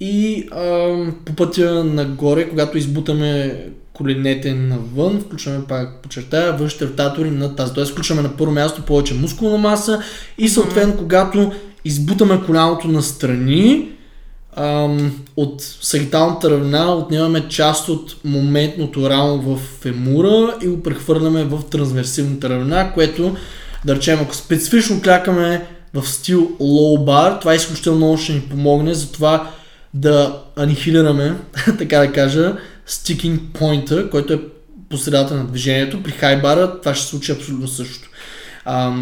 И 0.00 0.48
а, 0.52 0.94
по 1.24 1.32
пътя 1.32 1.84
нагоре, 1.84 2.48
когато 2.48 2.78
избутаме 2.78 3.60
коленете 3.94 4.54
навън, 4.54 5.20
включваме 5.20 5.64
пак, 5.68 6.02
подчертая, 6.02 6.52
външните 6.52 6.84
ротатори 6.86 7.30
на 7.30 7.56
тази. 7.56 7.72
Тоест, 7.72 7.92
включваме 7.92 8.22
на 8.22 8.36
първо 8.36 8.52
място 8.52 8.82
повече 8.82 9.14
мускулна 9.14 9.58
маса 9.58 10.02
и 10.38 10.48
съответно, 10.48 10.92
mm-hmm. 10.92 10.98
когато 10.98 11.52
избутаме 11.84 12.40
коляното 12.46 12.88
настрани, 12.88 13.88
ам, 14.56 15.12
от 15.36 15.62
сагиталната 15.62 16.50
равнина 16.50 16.94
отнемаме 16.94 17.48
част 17.48 17.88
от 17.88 18.16
моментното 18.24 19.10
рамо 19.10 19.38
в 19.38 19.60
фемура 19.80 20.56
и 20.62 20.68
го 20.68 20.82
прехвърляме 20.82 21.44
в 21.44 21.62
трансверсивната 21.70 22.48
равнина, 22.48 22.92
което, 22.92 23.36
да 23.84 23.96
речем, 23.96 24.18
ако 24.22 24.34
специфично 24.34 25.02
клякаме 25.02 25.66
в 25.94 26.08
стил 26.08 26.50
low 26.60 27.04
bar, 27.04 27.40
това 27.40 27.54
изключително 27.54 27.98
много 27.98 28.18
ще 28.18 28.32
ни 28.32 28.40
помогне, 28.40 28.94
затова 28.94 29.50
да 29.94 30.42
анихилираме, 30.56 31.36
така 31.78 31.98
да 31.98 32.12
кажа, 32.12 32.56
sticking 32.88 33.38
point 33.38 34.10
който 34.10 34.32
е 34.32 34.40
по 34.88 34.96
средата 34.96 35.34
на 35.34 35.44
движението. 35.44 36.02
При 36.02 36.12
хайбара 36.12 36.80
това 36.80 36.94
ще 36.94 37.04
се 37.04 37.10
случи 37.10 37.32
абсолютно 37.32 37.68
също. 37.68 38.10
А, 38.64 38.94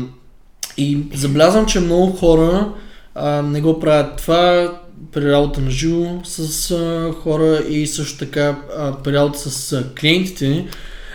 и 0.77 0.99
забелязвам, 1.15 1.67
че 1.67 1.81
много 1.81 2.13
хора 2.13 2.73
а, 3.15 3.43
не 3.43 3.61
го 3.61 3.81
правят 3.81 4.17
това 4.17 4.73
при 5.13 5.33
работа 5.33 5.61
на 5.61 5.71
живо 5.71 6.21
с 6.25 6.71
а, 6.71 7.13
хора 7.23 7.63
и 7.69 7.87
също 7.87 8.19
така 8.19 8.57
а, 8.77 9.03
при 9.03 9.13
работа 9.13 9.39
с 9.39 9.73
а, 9.73 9.95
клиентите. 10.01 10.67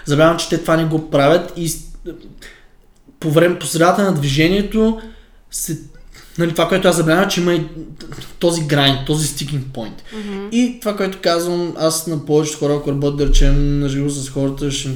Забелязвам, 0.06 0.38
че 0.38 0.50
те 0.50 0.58
това 0.58 0.78
не 0.78 0.86
го 0.86 1.10
правят 1.10 1.54
и 1.58 1.72
по 3.20 3.32
време, 3.32 3.60
по 3.60 3.66
средата 3.66 4.04
на 4.04 4.14
движението 4.14 5.02
се 5.52 5.80
нали, 6.38 6.52
това, 6.52 6.68
което 6.68 6.88
аз 6.88 6.96
забелязвам, 6.96 7.30
че 7.30 7.42
има 7.42 7.54
и 7.54 7.62
този 8.40 8.62
грайн, 8.62 8.98
този 9.06 9.28
стикинг 9.28 9.64
point. 9.74 10.02
Mm-hmm. 10.16 10.50
И 10.52 10.80
това, 10.80 10.98
което 10.98 11.18
казвам, 11.22 11.74
аз 11.78 12.08
на 12.08 12.26
повечето 12.26 12.60
хора, 12.60 12.74
ако 12.74 12.92
работя, 12.92 13.18
да 13.18 13.28
речем, 13.28 13.80
на 13.80 13.90
живо 13.90 14.10
с 14.10 14.30
хората, 14.30 14.72
ще 14.72 14.90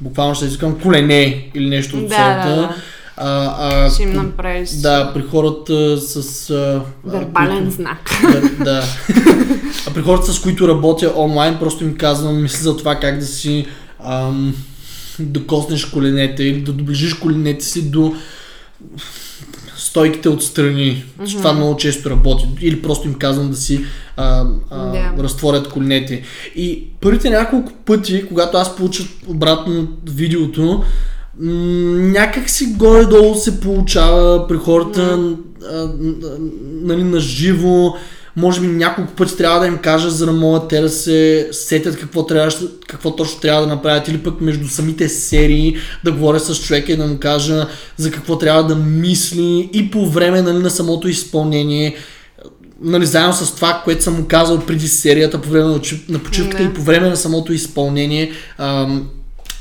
буквално 0.00 0.34
ще 0.34 0.46
искам 0.46 0.80
колене 0.80 1.50
или 1.54 1.68
нещо 1.68 1.96
от 1.96 2.08
да, 2.08 2.14
сорта. 2.14 2.48
Да, 2.48 2.56
да. 2.56 2.74
А, 3.16 3.54
а, 3.58 3.90
ще 3.90 4.02
им 4.02 4.12
направиш. 4.12 4.70
Да, 4.70 5.10
при 5.14 5.22
хората 5.22 6.00
с... 6.00 6.50
А, 6.50 6.82
Вербален 7.04 7.58
които, 7.58 7.70
знак. 7.70 8.10
Да, 8.22 8.64
да. 8.64 8.84
а 9.86 9.94
при 9.94 10.02
хората, 10.02 10.32
с 10.32 10.40
които 10.40 10.68
работя 10.68 11.12
онлайн, 11.16 11.58
просто 11.58 11.84
им 11.84 11.96
казвам, 11.96 12.42
мисля 12.42 12.62
за 12.62 12.76
това 12.76 12.94
как 12.94 13.18
да 13.18 13.26
си 13.26 13.66
ам, 14.04 14.54
докоснеш 15.18 15.84
коленете 15.84 16.44
или 16.44 16.60
да 16.60 16.72
доближиш 16.72 17.14
коленете 17.14 17.64
си 17.64 17.90
до 17.90 18.14
стойките 19.96 20.28
отстрани. 20.28 21.04
Mm-hmm. 21.20 21.38
Това 21.38 21.52
много 21.52 21.76
често 21.76 22.10
работи. 22.10 22.48
Или 22.60 22.82
просто 22.82 23.08
им 23.08 23.14
казвам 23.14 23.50
да 23.50 23.56
си 23.56 23.84
а, 24.16 24.46
а, 24.70 24.92
yeah. 24.92 25.22
разтворят 25.22 25.68
коленете. 25.68 26.22
И 26.56 26.84
първите 27.00 27.30
няколко 27.30 27.72
пъти, 27.84 28.26
когато 28.28 28.56
аз 28.58 28.76
получа 28.76 29.02
обратно 29.26 29.88
видеото, 30.06 30.82
м- 31.40 31.52
някак 31.98 32.50
си 32.50 32.66
горе-долу 32.66 33.34
се 33.34 33.60
получава 33.60 34.48
при 34.48 34.56
хората 34.56 35.00
mm-hmm. 35.00 36.36
нали, 36.82 37.02
на 37.02 37.20
живо 37.20 37.94
може 38.36 38.60
би 38.60 38.66
няколко 38.66 39.12
пъти 39.12 39.36
трябва 39.36 39.60
да 39.60 39.66
им 39.66 39.78
кажа, 39.78 40.10
за 40.10 40.26
да 40.26 40.32
могат 40.32 40.68
те 40.68 40.80
да 40.80 40.88
се 40.88 41.48
сетят 41.52 41.98
какво, 41.98 42.26
трябва, 42.26 42.52
какво 42.86 43.16
точно 43.16 43.40
трябва 43.40 43.62
да 43.62 43.66
направят. 43.66 44.08
Или 44.08 44.18
пък 44.18 44.40
между 44.40 44.68
самите 44.68 45.08
серии 45.08 45.76
да 46.04 46.12
говоря 46.12 46.40
с 46.40 46.62
човека 46.62 46.92
и 46.92 46.96
да 46.96 47.06
му 47.06 47.18
кажа 47.18 47.66
за 47.96 48.10
какво 48.10 48.38
трябва 48.38 48.64
да 48.64 48.74
мисли 48.74 49.70
и 49.72 49.90
по 49.90 50.10
време 50.10 50.42
нали, 50.42 50.58
на 50.58 50.70
самото 50.70 51.08
изпълнение. 51.08 51.96
Нали, 52.80 53.06
заедно 53.06 53.32
с 53.32 53.54
това, 53.54 53.82
което 53.84 54.02
съм 54.02 54.14
му 54.14 54.24
казал 54.28 54.60
преди 54.60 54.88
серията, 54.88 55.40
по 55.40 55.48
време 55.48 55.80
на 56.08 56.18
почивката 56.18 56.62
и 56.62 56.74
по 56.74 56.82
време 56.82 57.08
на 57.08 57.16
самото 57.16 57.52
изпълнение, 57.52 58.32
ам, 58.58 59.08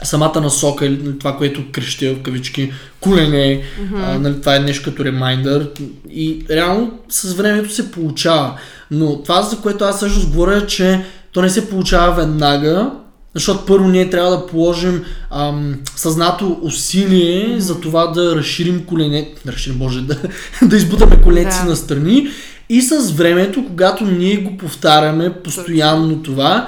самата 0.03 0.41
насока 0.41 0.85
или 0.85 1.19
това, 1.19 1.37
което 1.37 1.71
крещя 1.71 2.13
в 2.13 2.21
кавички, 2.21 2.73
кулене, 2.99 3.61
mm-hmm. 3.61 4.15
а, 4.15 4.19
нали, 4.19 4.39
това 4.39 4.55
е 4.55 4.59
нещо 4.59 4.89
като 4.89 5.05
ремайндър 5.05 5.69
и 6.09 6.45
реално 6.49 6.99
с 7.09 7.33
времето 7.33 7.73
се 7.73 7.91
получава. 7.91 8.53
Но 8.91 9.23
това, 9.23 9.41
за 9.41 9.57
което 9.57 9.83
аз 9.83 9.99
също 9.99 10.27
говоря, 10.27 10.57
е, 10.57 10.67
че 10.67 11.05
то 11.31 11.41
не 11.41 11.49
се 11.49 11.69
получава 11.69 12.15
веднага, 12.15 12.91
защото 13.33 13.65
първо 13.65 13.87
ние 13.87 14.09
трябва 14.09 14.31
да 14.31 14.47
положим 14.47 15.03
ам, 15.31 15.75
съзнато 15.95 16.59
усилие 16.61 17.47
mm-hmm. 17.47 17.57
за 17.57 17.81
това 17.81 18.07
да 18.07 18.35
разширим 18.35 18.85
колене, 18.85 19.33
да 19.45 19.51
разширим, 19.51 19.77
боже, 19.77 20.01
да, 20.01 20.17
да 20.61 20.77
избутаме 20.77 21.21
коленете 21.21 21.55
си 21.55 21.65
на 21.65 21.75
страни 21.75 22.27
и 22.69 22.81
с 22.81 23.11
времето, 23.11 23.65
когато 23.67 24.05
ние 24.05 24.37
го 24.37 24.57
повтаряме 24.57 25.33
постоянно 25.33 26.23
това, 26.23 26.67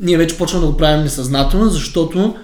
ние 0.00 0.16
вече 0.16 0.38
почваме 0.38 0.66
да 0.66 0.72
го 0.72 0.76
правим 0.76 1.02
несъзнателно, 1.02 1.68
защото 1.68 2.36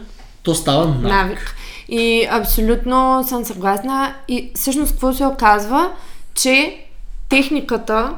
то 0.43 0.55
става 0.55 0.87
навик. 0.87 1.03
навик. 1.03 1.57
И 1.89 2.29
абсолютно 2.31 3.25
съм 3.29 3.45
съгласна. 3.45 4.15
И 4.29 4.51
всъщност 4.55 4.93
какво 4.93 5.13
се 5.13 5.27
оказва, 5.27 5.91
че 6.35 6.85
техниката 7.29 8.15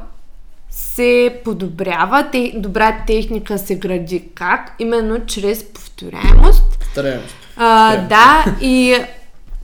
се 0.69 1.41
подобрява, 1.43 2.27
те, 2.31 2.53
добра 2.55 2.97
техника 3.07 3.57
се 3.57 3.75
гради 3.75 4.23
как? 4.35 4.75
Именно 4.79 5.25
чрез 5.25 5.63
повторяемост. 5.63 6.77
Повторяемост. 6.79 7.35
А, 7.57 7.97
да, 7.97 8.45
и 8.61 8.95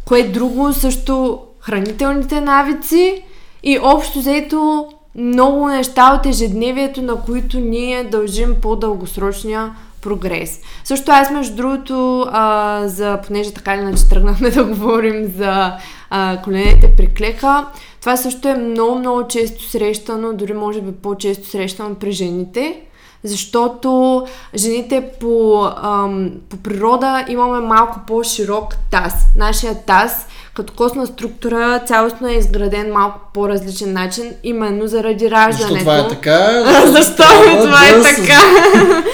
кое 0.05 0.23
друго 0.23 0.73
също 0.73 1.39
хранителните 1.59 2.41
навици 2.41 3.23
и 3.63 3.79
общо 3.81 4.19
взето 4.19 4.87
много 5.15 5.67
неща 5.67 6.13
от 6.13 6.25
ежедневието, 6.25 7.01
на 7.01 7.15
които 7.15 7.59
ние 7.59 8.03
дължим 8.03 8.55
по-дългосрочния 8.61 9.75
прогрес. 10.01 10.61
Също 10.83 11.11
аз, 11.11 11.31
между 11.31 11.55
другото, 11.55 12.25
а, 12.31 12.81
за, 12.87 13.19
понеже 13.27 13.53
така 13.53 13.73
или 13.73 13.81
иначе 13.81 14.09
тръгнахме 14.09 14.49
да 14.51 14.63
говорим 14.63 15.33
за 15.37 15.73
а, 16.09 16.41
коленете 16.43 16.93
при 16.97 17.13
клека, 17.13 17.65
това 17.99 18.17
също 18.17 18.47
е 18.47 18.55
много, 18.55 18.99
много 18.99 19.27
често 19.27 19.63
срещано, 19.63 20.33
дори 20.33 20.53
може 20.53 20.81
би 20.81 20.91
по-често 20.91 21.47
срещано 21.49 21.95
при 21.95 22.11
жените, 22.11 22.81
защото 23.23 24.23
жените 24.55 25.03
по, 25.19 25.65
ам, 25.83 26.31
по 26.49 26.57
природа 26.57 27.25
имаме 27.29 27.59
малко 27.59 27.99
по-широк 28.07 28.75
таз. 28.91 29.13
Нашия 29.37 29.75
таз 29.85 30.25
като 30.53 30.73
костна 30.73 31.07
структура 31.07 31.81
цялостно 31.85 32.27
е 32.27 32.33
изграден 32.33 32.91
малко 32.93 33.19
по 33.33 33.49
различен 33.49 33.93
начин, 33.93 34.23
именно 34.43 34.87
заради 34.87 35.31
раждането. 35.31 35.73
Защо 35.73 35.79
това 35.79 35.97
е 35.97 36.07
така? 36.07 36.63
Защо 36.85 37.23
това 37.61 37.87
е 37.87 38.01
така? 38.15 38.41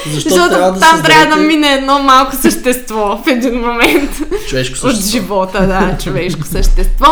Защото 0.14 0.50
трябва 0.50 0.72
да 0.72 0.80
там 0.80 0.90
създадете- 0.90 1.04
трябва 1.06 1.36
да 1.36 1.42
мине 1.42 1.74
едно 1.74 2.00
малко 2.00 2.36
същество 2.36 3.20
в 3.26 3.28
един 3.28 3.60
момент 3.62 4.12
Човешко 4.48 4.74
от 4.74 4.80
същество. 4.82 5.12
живота, 5.12 5.68
да, 5.68 5.98
човешко 6.04 6.48
същество. 6.48 7.08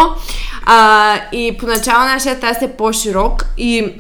А, 0.66 1.14
и 1.32 1.58
поначало 1.58 2.04
нашия 2.06 2.40
таз 2.40 2.62
е 2.62 2.68
по-широк 2.68 3.46
и 3.58 3.94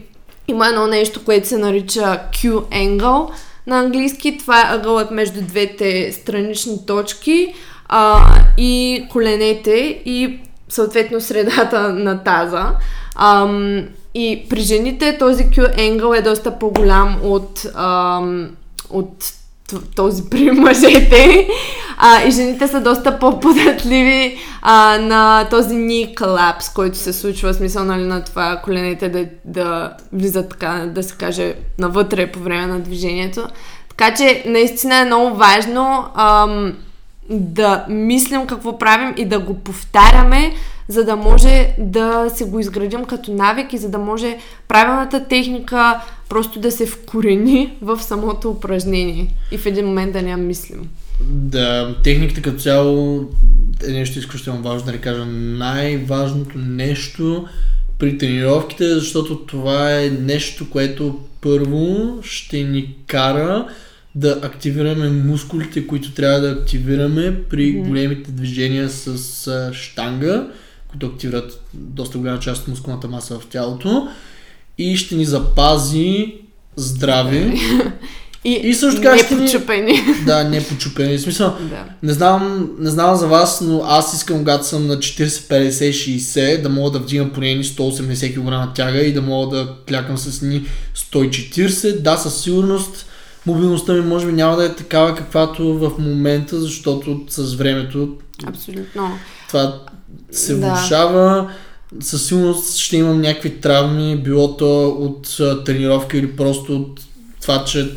има 0.47 0.67
едно 0.67 0.87
нещо, 0.87 1.25
което 1.25 1.47
се 1.47 1.57
нарича 1.57 2.19
Q-angle 2.33 3.31
на 3.67 3.79
английски. 3.79 4.37
Това 4.37 4.61
е 4.61 4.75
ъгълът 4.75 5.11
между 5.11 5.41
двете 5.41 6.11
странични 6.11 6.85
точки 6.85 7.53
а, 7.87 8.25
и 8.57 9.05
коленете 9.11 10.01
и 10.05 10.39
съответно 10.69 11.21
средата 11.21 11.89
на 11.89 12.23
таза. 12.23 12.65
Ам, 13.15 13.83
и 14.13 14.45
при 14.49 14.61
жените 14.61 15.17
този 15.17 15.43
Q-angle 15.43 16.19
е 16.19 16.21
доста 16.21 16.59
по-голям 16.59 17.19
от, 17.23 17.65
ам, 17.75 18.49
от 18.89 19.33
този 19.95 20.29
при 20.29 20.51
мъжете. 20.51 21.47
А, 21.97 22.23
и 22.23 22.31
жените 22.31 22.67
са 22.67 22.81
доста 22.81 23.19
по-податливи 23.19 24.37
а, 24.61 24.97
на 24.97 25.47
този 25.49 25.75
knee 25.75 26.15
collapse, 26.15 26.75
който 26.75 26.97
се 26.97 27.13
случва, 27.13 27.53
смисъл 27.53 27.83
нали, 27.83 28.03
на 28.03 28.23
това 28.23 28.61
коленете 28.63 29.09
да, 29.09 29.25
да 29.45 29.93
влизат 30.13 30.49
така, 30.49 30.85
да 30.85 31.03
се 31.03 31.15
каже, 31.15 31.53
навътре 31.79 32.31
по 32.31 32.39
време 32.39 32.67
на 32.67 32.79
движението. 32.79 33.47
Така 33.89 34.13
че 34.13 34.43
наистина 34.47 34.95
е 34.95 35.05
много 35.05 35.35
важно 35.35 36.05
ам, 36.15 36.73
да 37.29 37.85
мислим 37.89 38.47
какво 38.47 38.77
правим 38.77 39.13
и 39.17 39.25
да 39.25 39.39
го 39.39 39.53
повтаряме, 39.53 40.53
за 40.91 41.03
да 41.03 41.15
може 41.15 41.75
да 41.77 42.29
се 42.35 42.45
го 42.45 42.59
изградим 42.59 43.05
като 43.05 43.33
навик 43.33 43.73
и 43.73 43.77
за 43.77 43.89
да 43.89 43.97
може 43.97 44.37
правилната 44.67 45.27
техника 45.27 46.01
просто 46.29 46.59
да 46.59 46.71
се 46.71 46.85
вкорени 46.85 47.77
в 47.81 47.99
самото 47.99 48.49
упражнение 48.49 49.27
и 49.51 49.57
в 49.57 49.65
един 49.65 49.85
момент 49.85 50.13
да 50.13 50.21
не 50.21 50.29
я 50.29 50.37
мислим. 50.37 50.89
Да, 51.29 51.95
техниката 52.03 52.41
като 52.41 52.59
цяло 52.59 53.25
е 53.87 53.91
нещо 53.91 54.19
изключително 54.19 54.61
важно, 54.61 54.85
да 54.85 54.91
не 54.91 54.97
кажа 54.97 55.25
най-важното 55.25 56.57
нещо 56.57 57.45
при 57.99 58.17
тренировките, 58.17 58.87
защото 58.87 59.37
това 59.37 60.01
е 60.01 60.09
нещо, 60.09 60.69
което 60.69 61.19
първо 61.41 62.17
ще 62.21 62.63
ни 62.63 62.95
кара 63.07 63.67
да 64.15 64.39
активираме 64.41 65.09
мускулите, 65.09 65.87
които 65.87 66.13
трябва 66.13 66.39
да 66.39 66.51
активираме 66.51 67.43
при 67.49 67.71
големите 67.71 68.31
движения 68.31 68.89
с 68.89 69.71
штанга, 69.73 70.47
които 70.91 71.05
активират 71.05 71.61
доста 71.73 72.17
голяма 72.17 72.39
част 72.39 72.61
от 72.61 72.67
мускулната 72.67 73.07
маса 73.07 73.39
в 73.39 73.47
тялото 73.47 74.07
и 74.77 74.97
ще 74.97 75.15
ни 75.15 75.25
запази 75.25 76.33
здрави. 76.75 77.59
И, 78.43 78.51
И 78.53 78.73
също 78.73 79.01
така 79.01 79.17
ще 79.17 79.35
ни- 79.35 79.45
почупени. 79.45 79.93
да, 80.25 80.43
не 80.43 80.63
почупени. 80.63 81.17
В 81.17 81.21
смисъл, 81.21 81.55
да. 81.69 81.83
не 82.03 82.13
знам, 82.13 82.69
не 82.79 82.89
знам 82.89 83.15
за 83.15 83.27
вас, 83.27 83.61
но 83.61 83.81
аз 83.85 84.13
искам, 84.13 84.37
когато 84.37 84.67
съм 84.67 84.87
на 84.87 84.97
40, 84.97 85.25
50, 85.27 85.89
60, 85.89 86.61
да 86.61 86.69
мога 86.69 86.91
да 86.91 86.99
вдигам 86.99 87.29
поне 87.29 87.51
едни 87.51 87.63
180 87.63 88.33
кг 88.67 88.75
тяга 88.75 88.99
и 88.99 89.13
да 89.13 89.21
мога 89.21 89.57
да 89.57 89.73
клякам 89.87 90.17
с 90.17 90.41
ни 90.41 90.65
140. 90.95 92.01
Да, 92.01 92.17
със 92.17 92.41
сигурност 92.41 93.05
мобилността 93.45 93.93
ми 93.93 94.01
може 94.01 94.25
би 94.25 94.31
няма 94.31 94.57
да 94.57 94.65
е 94.65 94.75
такава, 94.75 95.15
каквато 95.15 95.77
в 95.77 95.91
момента, 95.99 96.59
защото 96.61 97.21
с 97.29 97.53
времето 97.53 98.09
Абсолютно. 98.47 99.11
това 99.47 99.79
се 100.31 100.55
Да. 100.55 100.67
влушава. 100.73 101.51
Със 101.99 102.25
сигурност 102.27 102.77
ще 102.77 102.97
имам 102.97 103.21
някакви 103.21 103.61
травми, 103.61 104.17
било 104.17 104.57
то 104.57 104.87
от 104.87 105.39
а, 105.39 105.63
тренировка 105.63 106.17
или 106.17 106.35
просто 106.35 106.75
от 106.75 107.01
това, 107.41 107.63
че 107.65 107.91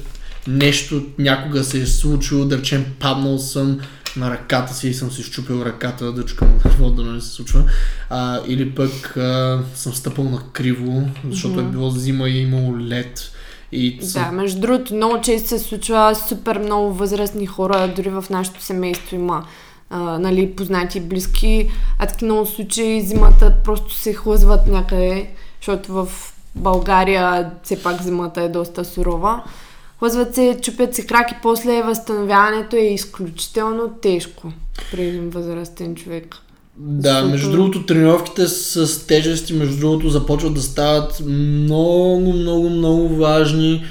нещо 0.48 1.02
някога 1.18 1.64
се 1.64 1.80
е 1.80 1.86
случило, 1.86 2.44
да 2.44 2.58
речем 2.58 2.86
паднал 3.00 3.38
съм 3.38 3.78
на 4.16 4.30
ръката 4.30 4.74
си 4.74 4.88
и 4.88 4.94
съм 4.94 5.10
си 5.10 5.22
щупил 5.22 5.62
ръката, 5.64 6.12
да 6.12 6.24
чукам 6.24 6.48
какво 6.62 6.90
да 6.90 7.02
не 7.02 7.20
се 7.20 7.28
случва. 7.28 7.64
А, 8.10 8.40
или 8.46 8.70
пък 8.70 9.16
а, 9.16 9.60
съм 9.74 9.94
стъпал 9.94 10.24
на 10.24 10.40
криво, 10.52 11.02
защото 11.30 11.60
е 11.60 11.62
Мгм. 11.62 11.72
било 11.72 11.90
зима 11.90 12.28
и 12.28 12.38
е 12.38 12.42
имало 12.42 12.78
лед. 12.78 13.30
И 13.72 13.96
Да, 14.00 14.06
съм... 14.06 14.36
между 14.36 14.60
другото, 14.60 14.94
много 14.94 15.20
често 15.20 15.48
се 15.48 15.58
случва 15.58 16.16
супер 16.28 16.58
много 16.58 16.94
възрастни 16.94 17.46
хора, 17.46 17.92
дори 17.96 18.08
в 18.10 18.24
нашето 18.30 18.62
семейство 18.64 19.16
има 19.16 19.44
а, 19.96 20.18
нали, 20.18 20.50
познати 20.50 21.00
близки, 21.00 21.68
а 21.98 22.06
таки 22.06 22.24
много 22.24 22.46
случаи 22.46 23.00
зимата 23.00 23.54
просто 23.64 23.94
се 23.94 24.12
хлъзват 24.12 24.66
някъде, 24.66 25.30
защото 25.60 25.92
в 25.92 26.08
България 26.54 27.50
все 27.62 27.82
пак 27.82 28.02
зимата 28.02 28.42
е 28.42 28.48
доста 28.48 28.84
сурова. 28.84 29.42
Хлъзват 29.98 30.34
се, 30.34 30.58
чупят 30.62 30.94
се 30.94 31.06
краки, 31.06 31.34
после 31.42 31.82
възстановяването 31.82 32.76
е 32.76 32.80
изключително 32.80 33.88
тежко 34.02 34.52
при 34.90 35.02
един 35.04 35.30
възрастен 35.30 35.94
човек. 35.94 36.36
Да, 36.76 37.08
Защото- 37.12 37.28
между 37.28 37.50
другото, 37.50 37.86
тренировките 37.86 38.48
с 38.48 39.06
тежести, 39.06 39.52
между 39.52 39.80
другото, 39.80 40.08
започват 40.08 40.54
да 40.54 40.62
стават 40.62 41.20
много, 41.26 42.32
много, 42.32 42.70
много 42.70 43.08
важни 43.08 43.84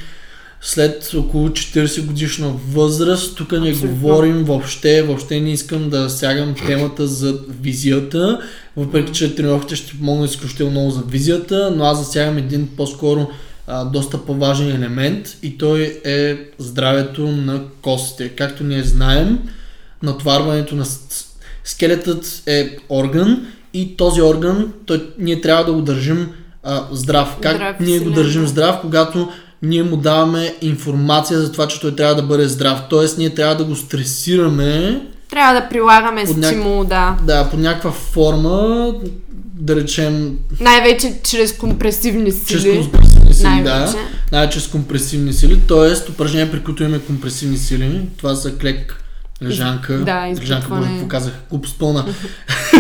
след 0.64 1.14
около 1.14 1.50
40 1.50 2.06
годишна 2.06 2.54
възраст. 2.72 3.38
Тук 3.38 3.52
не 3.52 3.70
Абсолютно. 3.70 4.00
говорим 4.00 4.44
въобще, 4.44 5.04
въобще 5.04 5.40
не 5.40 5.52
искам 5.52 5.90
да 5.90 6.10
сягам 6.10 6.56
темата 6.68 7.08
за 7.08 7.40
визията, 7.62 8.40
въпреки 8.78 9.12
че 9.12 9.36
тренировките 9.36 9.76
ще 9.76 9.98
помогнат 9.98 10.30
изключително 10.30 10.72
много 10.72 10.92
за 10.92 11.02
визията, 11.02 11.74
но 11.76 11.84
аз 11.84 12.06
засягам 12.06 12.38
един 12.38 12.70
по-скоро 12.78 13.28
а, 13.68 13.86
доста 13.86 14.26
по-важен 14.26 14.76
елемент 14.76 15.38
и 15.44 15.58
той 15.58 16.02
е 16.06 16.38
здравето 16.58 17.28
на 17.28 17.62
костите. 17.82 18.30
Както 18.30 18.64
ние 18.64 18.84
знаем, 18.84 19.40
натварването 20.04 20.76
на 20.76 20.86
скелетът 21.64 22.44
е 22.46 22.78
орган 22.90 23.46
и 23.74 23.98
този 23.98 24.22
орган, 24.22 24.74
той, 24.86 25.10
ние 25.20 25.42
трябва 25.42 25.66
да 25.66 25.74
го 25.74 25.82
държим 25.82 26.30
а, 26.64 26.88
здрав. 26.92 27.38
Как 27.42 27.56
Здрав 27.56 27.80
ние 27.80 28.00
го 28.00 28.10
държим 28.10 28.48
здрав, 28.48 28.78
когато 28.82 29.30
ние 29.64 29.84
му 29.84 29.98
даваме 29.98 30.56
информация 30.62 31.40
за 31.40 31.52
това, 31.52 31.68
че 31.68 31.80
той 31.80 31.96
трябва 31.96 32.16
да 32.16 32.24
бъде 32.24 32.48
здрав. 32.48 32.82
Тоест, 32.90 33.18
ние 33.18 33.30
трябва 33.30 33.56
да 33.56 33.64
го 33.64 33.76
стресираме 33.76 35.02
Трябва 35.30 35.62
да 35.62 35.70
прилагаме 35.70 36.26
стимул, 36.26 36.84
да. 36.84 37.18
да, 37.24 37.50
по 37.50 37.58
някаква 37.58 37.92
форма, 37.92 38.94
да 39.60 39.76
речем, 39.76 40.38
Най-вече 40.60 41.14
чрез 41.24 41.58
компресивни 41.58 42.32
чрез 42.48 42.62
сили. 42.62 42.90
компресивни 42.92 43.34
сили, 43.34 43.48
Най-вече. 43.48 43.94
да. 43.94 43.96
Най-вече 44.32 44.60
с 44.60 44.68
компресивни 44.68 45.34
сили, 45.34 45.60
т.е. 45.68 46.12
упражнения, 46.12 46.52
при 46.52 46.64
които 46.64 46.84
имаме 46.84 47.00
компресивни 47.00 47.58
сили. 47.58 48.02
Това 48.18 48.36
са 48.36 48.58
клек, 48.58 49.04
лежанка. 49.44 49.98
Да, 49.98 50.34
лежанка, 50.42 50.74
може 50.76 50.90
да 50.94 51.00
показах 51.00 51.34
глупост 51.50 51.80
пълна. 51.80 52.06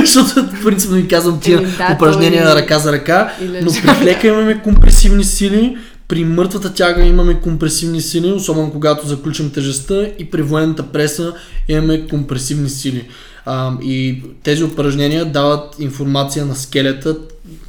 Защото 0.06 0.50
принципно 0.64 0.96
ви 0.96 1.08
казвам 1.08 1.40
тия 1.40 1.62
да, 1.62 1.94
упражнения 1.96 2.46
на 2.46 2.56
ръка 2.56 2.80
за 2.80 2.92
ръка. 2.92 3.34
Но 3.62 3.72
при 3.72 4.02
клека 4.02 4.28
имаме 4.28 4.62
компресивни 4.62 5.24
сили, 5.24 5.78
при 6.08 6.26
мъртвата 6.26 6.74
тяга 6.74 7.06
имаме 7.06 7.40
компресивни 7.42 8.02
сили, 8.02 8.32
особено 8.32 8.72
когато 8.72 9.08
заключим 9.08 9.52
тежестта 9.52 10.10
и 10.20 10.32
при 10.32 10.42
военната 10.42 10.84
преса 10.84 11.34
имаме 11.68 12.08
компресивни 12.08 12.70
сили. 12.70 13.08
А, 13.46 13.72
и 13.82 14.24
тези 14.44 14.64
упражнения 14.64 15.26
дават 15.26 15.76
информация 15.80 16.46
на 16.46 16.56
скелета, 16.56 17.18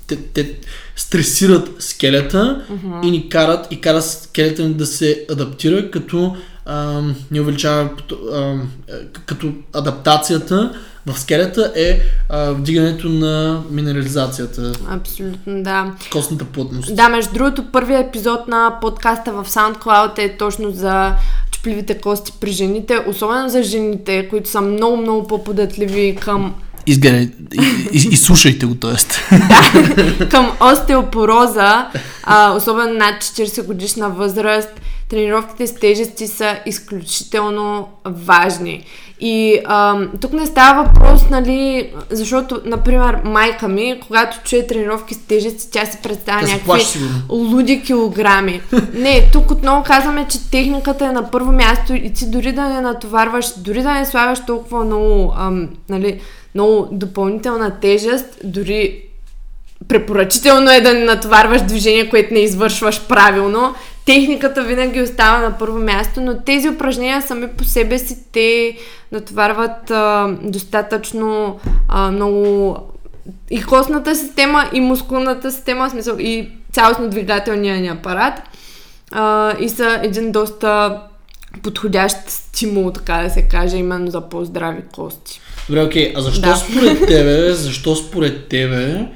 те, 0.07 0.17
те 0.17 0.55
стресират 0.97 1.71
скелета 1.79 2.65
и 3.05 3.11
ни 3.11 3.29
карат 3.29 3.67
и 3.71 3.81
карат 3.81 4.05
скелета 4.05 4.63
ни 4.63 4.75
да 4.75 4.87
се 4.87 5.27
адаптира, 5.31 5.91
като 5.91 6.37
а, 6.67 7.03
ни 7.31 7.41
увеличава 7.41 7.91
а, 8.33 8.55
като 9.27 9.53
адаптацията 9.73 10.73
в 11.07 11.19
скелета 11.19 11.73
е 11.77 12.01
а, 12.29 12.51
вдигането 12.51 13.09
на 13.09 13.63
минерализацията, 13.71 14.73
Абсолютно, 14.91 15.63
да. 15.63 15.93
костната 16.13 16.45
плътност. 16.45 16.97
Да, 16.97 17.09
между 17.09 17.33
другото, 17.35 17.65
първият 17.73 18.07
епизод 18.07 18.49
на 18.49 18.79
подкаста 18.81 19.33
в 19.33 19.47
SoundCloud 19.49 20.19
е 20.19 20.37
точно 20.37 20.71
за 20.71 21.13
чупливите 21.51 21.99
кости 21.99 22.33
при 22.41 22.53
жените, 22.53 22.99
особено 23.07 23.49
за 23.49 23.63
жените, 23.63 24.29
които 24.29 24.51
са 24.51 24.61
много, 24.61 24.97
много 24.97 25.27
по-податливи 25.27 26.17
към, 26.21 26.55
Изгледай, 26.87 27.31
и, 27.55 27.89
и, 27.93 28.09
и 28.13 28.17
слушайте 28.17 28.67
го, 28.67 28.75
т.е. 28.75 28.95
към 30.29 30.53
остеопороза, 30.61 31.87
а, 32.23 32.53
особено 32.53 32.95
над 32.95 33.23
40 33.23 33.67
годишна 33.67 34.11
възраст. 34.11 34.81
Тренировките 35.15 35.67
с 35.67 35.75
тежести 35.75 36.27
са 36.27 36.57
изключително 36.67 37.89
важни. 38.05 38.85
И 39.21 39.61
ам, 39.65 40.11
тук 40.21 40.33
не 40.33 40.47
става 40.47 40.83
въпрос, 40.83 41.31
нали, 41.31 41.91
защото, 42.11 42.61
например, 42.65 43.19
майка 43.25 43.69
ми, 43.69 44.01
когато 44.07 44.39
чуе 44.45 44.67
тренировки 44.67 45.15
с 45.15 45.19
тежести, 45.19 45.71
тя 45.71 45.87
си 45.87 45.99
представя 46.03 46.47
се 46.47 46.53
някакви 46.53 46.85
сигурно. 46.85 47.13
луди 47.31 47.83
килограми. 47.83 48.61
Не, 48.95 49.29
тук 49.33 49.51
отново 49.51 49.83
казваме, 49.83 50.27
че 50.31 50.51
техниката 50.51 51.07
е 51.07 51.13
на 51.13 51.31
първо 51.31 51.53
място 51.53 51.95
и 51.95 52.13
ти 52.13 52.31
дори 52.31 52.53
да 52.53 52.63
не 52.63 52.81
натоварваш, 52.81 53.47
дори 53.57 53.83
да 53.83 53.95
не 53.95 54.07
слагаш 54.07 54.39
толкова 54.47 54.85
много, 54.85 55.35
ам, 55.39 55.69
нали, 55.89 56.21
много 56.55 56.89
допълнителна 56.93 57.81
тежест, 57.81 58.27
дори 58.45 59.03
препоръчително 59.89 60.71
е 60.71 60.81
да 60.81 60.95
не 60.95 61.05
натоварваш 61.05 61.63
движение, 61.63 62.11
което 62.11 62.35
не 62.35 62.41
извършваш 62.41 63.01
правилно. 63.09 63.75
Техниката 64.07 64.63
винаги 64.63 65.03
остава 65.03 65.39
на 65.39 65.59
първо 65.59 65.79
място, 65.79 66.21
но 66.21 66.41
тези 66.41 66.69
упражнения 66.69 67.23
сами 67.23 67.49
по 67.49 67.65
себе 67.65 67.99
си 67.99 68.19
те 68.33 68.77
натоварват 69.13 69.91
а, 69.91 70.37
достатъчно 70.43 71.61
а, 71.89 72.11
много 72.11 72.77
и 73.51 73.63
костната 73.63 74.17
система, 74.17 74.71
и 74.73 74.81
мускулната 74.81 75.53
система, 75.53 75.89
в 75.89 75.91
смисъл 75.91 76.17
и 76.19 76.49
цялостно 76.73 77.09
двигателния 77.11 77.81
ни 77.81 77.89
апарат. 77.89 78.35
А, 79.13 79.55
и 79.61 79.69
са 79.69 80.01
един 80.03 80.33
доста 80.33 81.01
подходящ 81.63 82.17
стимул, 82.29 82.91
така 82.91 83.23
да 83.23 83.31
се 83.31 83.43
каже, 83.43 83.77
именно 83.77 84.11
за 84.11 84.21
по-здрави 84.21 84.83
кости. 84.95 85.41
Добре, 85.69 85.83
окей, 85.83 86.13
а 86.17 86.21
защо 86.21 86.41
Да. 86.41 86.57
според 86.57 87.07
тебе, 87.07 87.53
защо 87.53 87.97
според 87.97 88.49
тебе 88.49 89.07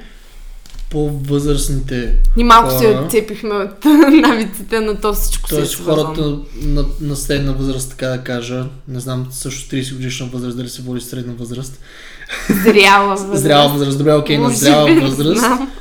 по-възрастните, 0.91 2.15
И 2.37 2.43
малко 2.43 2.71
се 2.71 2.85
Хора. 2.87 2.99
отцепихме 2.99 3.49
от 3.49 3.85
навиците, 4.21 4.79
но 4.79 4.95
то 4.95 5.13
всичко 5.13 5.49
се 5.49 5.55
е 5.55 5.57
т.е. 5.57 5.65
свързано. 5.65 6.05
хората 6.05 6.21
на, 6.57 6.85
на 7.01 7.15
средна 7.15 7.51
възраст, 7.51 7.89
така 7.89 8.07
да 8.07 8.17
кажа, 8.19 8.65
не 8.87 8.99
знам 8.99 9.27
също 9.31 9.75
30 9.75 9.93
годишна 9.93 10.25
възраст, 10.25 10.57
дали 10.57 10.69
се 10.69 10.81
води 10.81 11.01
средна 11.01 11.33
възраст, 11.33 11.79
Зряла 12.63 13.07
възраст. 13.15 13.41
зряла 13.41 13.69
възраст, 13.69 13.97
добре, 13.97 14.13
окей, 14.13 14.37
на 14.37 14.43
Може 14.43 14.55
зряла 14.55 15.01
възраст, 15.01 15.39
знам. 15.39 15.71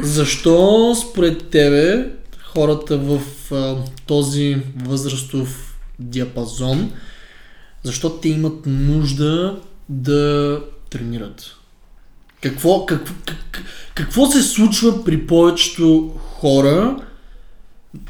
защо 0.00 0.56
според 1.02 1.44
тебе 1.44 2.06
хората 2.44 2.98
в 2.98 3.20
а, 3.52 3.76
този 4.06 4.56
възрастов 4.78 5.76
диапазон, 5.98 6.90
защо 7.82 8.10
те 8.10 8.28
имат 8.28 8.66
нужда 8.66 9.60
да 9.88 10.60
тренират? 10.90 11.55
Какво, 12.42 12.86
какво, 12.86 13.14
как, 13.26 13.64
какво 13.94 14.30
се 14.30 14.42
случва 14.42 15.04
при 15.04 15.26
повечето 15.26 16.12
хора 16.18 16.96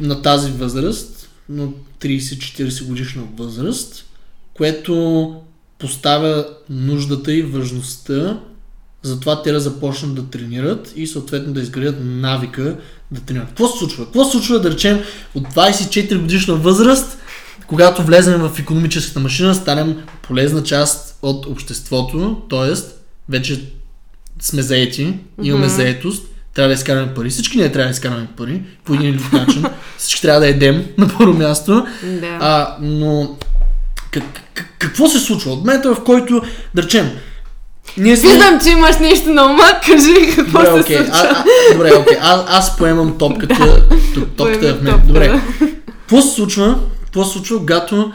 на 0.01 0.23
тази 0.23 0.51
възраст, 0.51 1.29
на 1.49 1.69
30-40 2.01 2.87
годишна 2.87 3.23
възраст, 3.37 4.05
което 4.55 5.35
поставя 5.79 6.47
нуждата 6.71 7.33
и 7.33 7.43
важността 7.43 8.41
за 9.03 9.21
това 9.21 9.43
те 9.43 9.53
да 9.53 9.61
започнат 9.61 10.15
да 10.15 10.31
тренират 10.31 10.93
и 10.97 11.07
съответно 11.07 11.53
да 11.53 11.61
изградят 11.61 11.97
навика 12.01 12.77
да 13.11 13.21
тренират. 13.21 13.49
Какво 13.49 13.69
се 13.69 13.79
случва? 13.79 14.05
Какво 14.05 14.25
се 14.25 14.31
случва 14.31 14.61
да 14.61 14.71
речем 14.71 15.01
от 15.35 15.55
24 15.55 16.21
годишна 16.21 16.55
възраст, 16.55 17.19
когато 17.67 18.03
влезем 18.03 18.41
в 18.41 18.59
економическата 18.59 19.21
машина, 19.21 19.55
станем 19.55 20.03
полезна 20.23 20.63
част 20.63 21.19
от 21.23 21.47
обществото, 21.47 22.43
т.е. 22.51 22.75
вече 23.29 23.73
сме 24.41 24.63
заети, 24.63 25.15
имаме 25.43 25.67
Мгм. 25.67 25.75
заетост, 25.75 26.27
трябва 26.55 26.69
да 26.69 26.75
изкараме 26.75 27.15
пари. 27.15 27.31
Всички 27.31 27.59
ние 27.59 27.73
трябва 27.73 27.89
да 27.89 27.93
изкараме 27.93 28.27
пари 28.37 28.63
по 28.85 28.95
един 28.95 29.11
или 29.11 29.17
друг 29.17 29.33
начин. 29.47 29.65
Всички 29.99 30.23
трябва 30.23 30.41
да 30.41 30.47
едем 30.49 30.85
на 30.99 31.09
първо 31.19 31.33
място. 31.35 31.87
Да. 32.05 32.39
А, 32.41 32.77
но 32.81 33.37
как, 34.11 34.23
как, 34.55 34.67
какво 34.79 35.09
се 35.09 35.19
случва? 35.19 35.53
От 35.53 35.59
момента, 35.59 35.95
в 35.95 36.05
който, 36.05 36.43
да 36.75 36.83
речем, 36.83 37.11
ние 37.99 38.17
сме... 38.17 38.31
Виждам, 38.31 38.61
че 38.63 38.71
имаш 38.71 38.99
нещо 38.99 39.31
на 39.31 39.45
ума, 39.45 39.63
кажи 39.87 40.37
какво 40.37 40.59
Добре, 40.59 40.67
се 40.67 40.81
окей, 40.81 40.97
случва. 40.97 41.13
а, 41.15 41.45
а, 41.71 41.73
добре, 41.75 41.93
окей. 41.95 42.17
А, 42.21 42.45
аз 42.49 42.77
поемам 42.77 43.19
топката. 43.19 43.89
тук, 44.15 44.29
топката 44.37 44.69
е 44.69 44.73
в 44.73 44.83
мен. 44.83 45.03
Добре. 45.07 45.29
топката. 45.33 45.67
Какво 45.87 46.23
се 46.23 46.35
случва? 46.35 46.79
Какво 47.05 47.25
се 47.25 47.33
случва, 47.33 47.59
когато 47.59 48.13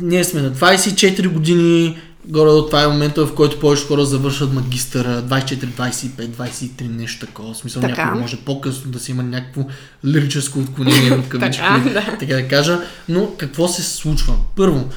ние 0.00 0.24
сме 0.24 0.42
на 0.42 0.50
24 0.50 1.28
години, 1.28 1.98
горе 2.26 2.50
до 2.50 2.66
това 2.66 2.82
е 2.82 2.88
момента, 2.88 3.26
в 3.26 3.34
който 3.34 3.60
повече 3.60 3.86
хора 3.86 4.04
завършват 4.04 4.52
магистъра, 4.52 5.22
24, 5.22 5.64
25, 5.64 6.28
23, 6.28 6.88
нещо 6.88 7.26
такова. 7.26 7.54
В 7.54 7.56
смисъл 7.56 7.82
Така. 7.82 8.04
някой 8.04 8.20
може 8.20 8.36
по-късно 8.36 8.90
да 8.90 9.00
си 9.00 9.10
има 9.10 9.22
някакво 9.22 9.66
лирическо 10.04 10.58
отклонение 10.58 11.10
в 11.16 11.28
кавички, 11.28 11.62
Така, 11.62 11.90
да. 11.92 12.16
така 12.18 12.34
да 12.34 12.48
кажа. 12.48 12.80
Но 13.08 13.34
какво 13.36 13.68
се 13.68 13.82
случва? 13.82 14.36
Първо, 14.56 14.88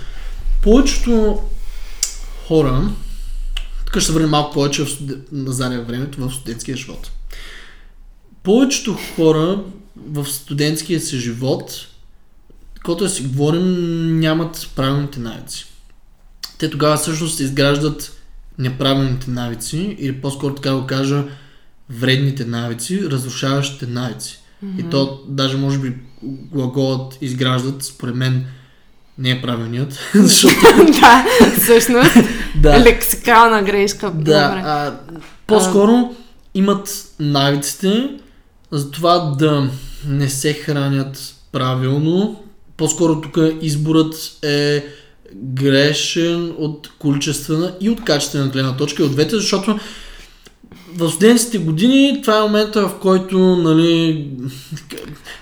повечето 0.61 1.41
хора, 2.47 2.89
тук 3.85 3.95
ще 3.97 4.05
се 4.05 4.11
върнем 4.11 4.29
малко 4.29 4.53
повече 4.53 4.85
в 4.85 4.89
студ... 4.89 5.09
назад 5.31 5.73
във 5.73 5.87
времето, 5.87 6.27
в 6.27 6.33
студентския 6.33 6.77
живот. 6.77 7.11
Повечето 8.43 8.97
хора 9.15 9.59
в 9.95 10.25
студентския 10.25 10.99
си 10.99 11.17
живот, 11.17 11.87
когато 12.83 13.09
си 13.09 13.23
говорим, 13.23 14.19
нямат 14.19 14.69
правилните 14.75 15.19
навици. 15.19 15.72
Те 16.63 16.69
тогава 16.69 16.97
всъщност 16.97 17.39
изграждат 17.39 18.11
неправилните 18.57 19.31
навици, 19.31 19.95
или 19.99 20.21
по-скоро 20.21 20.55
така 20.55 20.73
го 20.75 20.87
кажа, 20.87 21.23
вредните 21.89 22.45
навици, 22.45 23.09
разрушаващите 23.09 23.87
навици. 23.87 24.39
Mm-hmm. 24.65 24.79
И 24.79 24.89
то 24.89 25.21
даже 25.27 25.57
може 25.57 25.79
би 25.79 25.95
глаголът 26.53 27.17
изграждат, 27.21 27.83
според 27.83 28.15
мен, 28.15 28.45
не 29.17 29.31
е 29.31 29.41
правилният, 29.41 29.99
защото 30.15 30.85
да, 31.01 31.25
всъщност. 31.61 32.15
да, 32.55 32.79
Лексикална 32.79 33.63
грешка. 33.63 34.11
да, 34.11 34.11
Добре. 34.13 34.61
а, 34.65 34.99
по-скоро 35.47 36.15
имат 36.53 37.05
навиците 37.19 38.09
за 38.71 38.91
това 38.91 39.35
да 39.39 39.69
не 40.07 40.29
се 40.29 40.53
хранят 40.53 41.35
правилно. 41.51 42.43
По-скоро 42.77 43.21
тук 43.21 43.37
изборът 43.61 44.15
е 44.43 44.85
грешен 45.35 46.53
от 46.57 46.89
количествена 46.99 47.73
и 47.81 47.89
от 47.89 48.03
качествена 48.03 48.47
гледна 48.47 48.77
точка 48.77 49.03
и 49.03 49.05
от 49.05 49.11
двете, 49.11 49.35
защото 49.35 49.79
в 50.97 51.09
студентските 51.09 51.57
години 51.57 52.19
това 52.21 52.37
е 52.37 52.41
момента, 52.41 52.87
в 52.87 52.91
който 53.01 53.37
нали, 53.39 54.27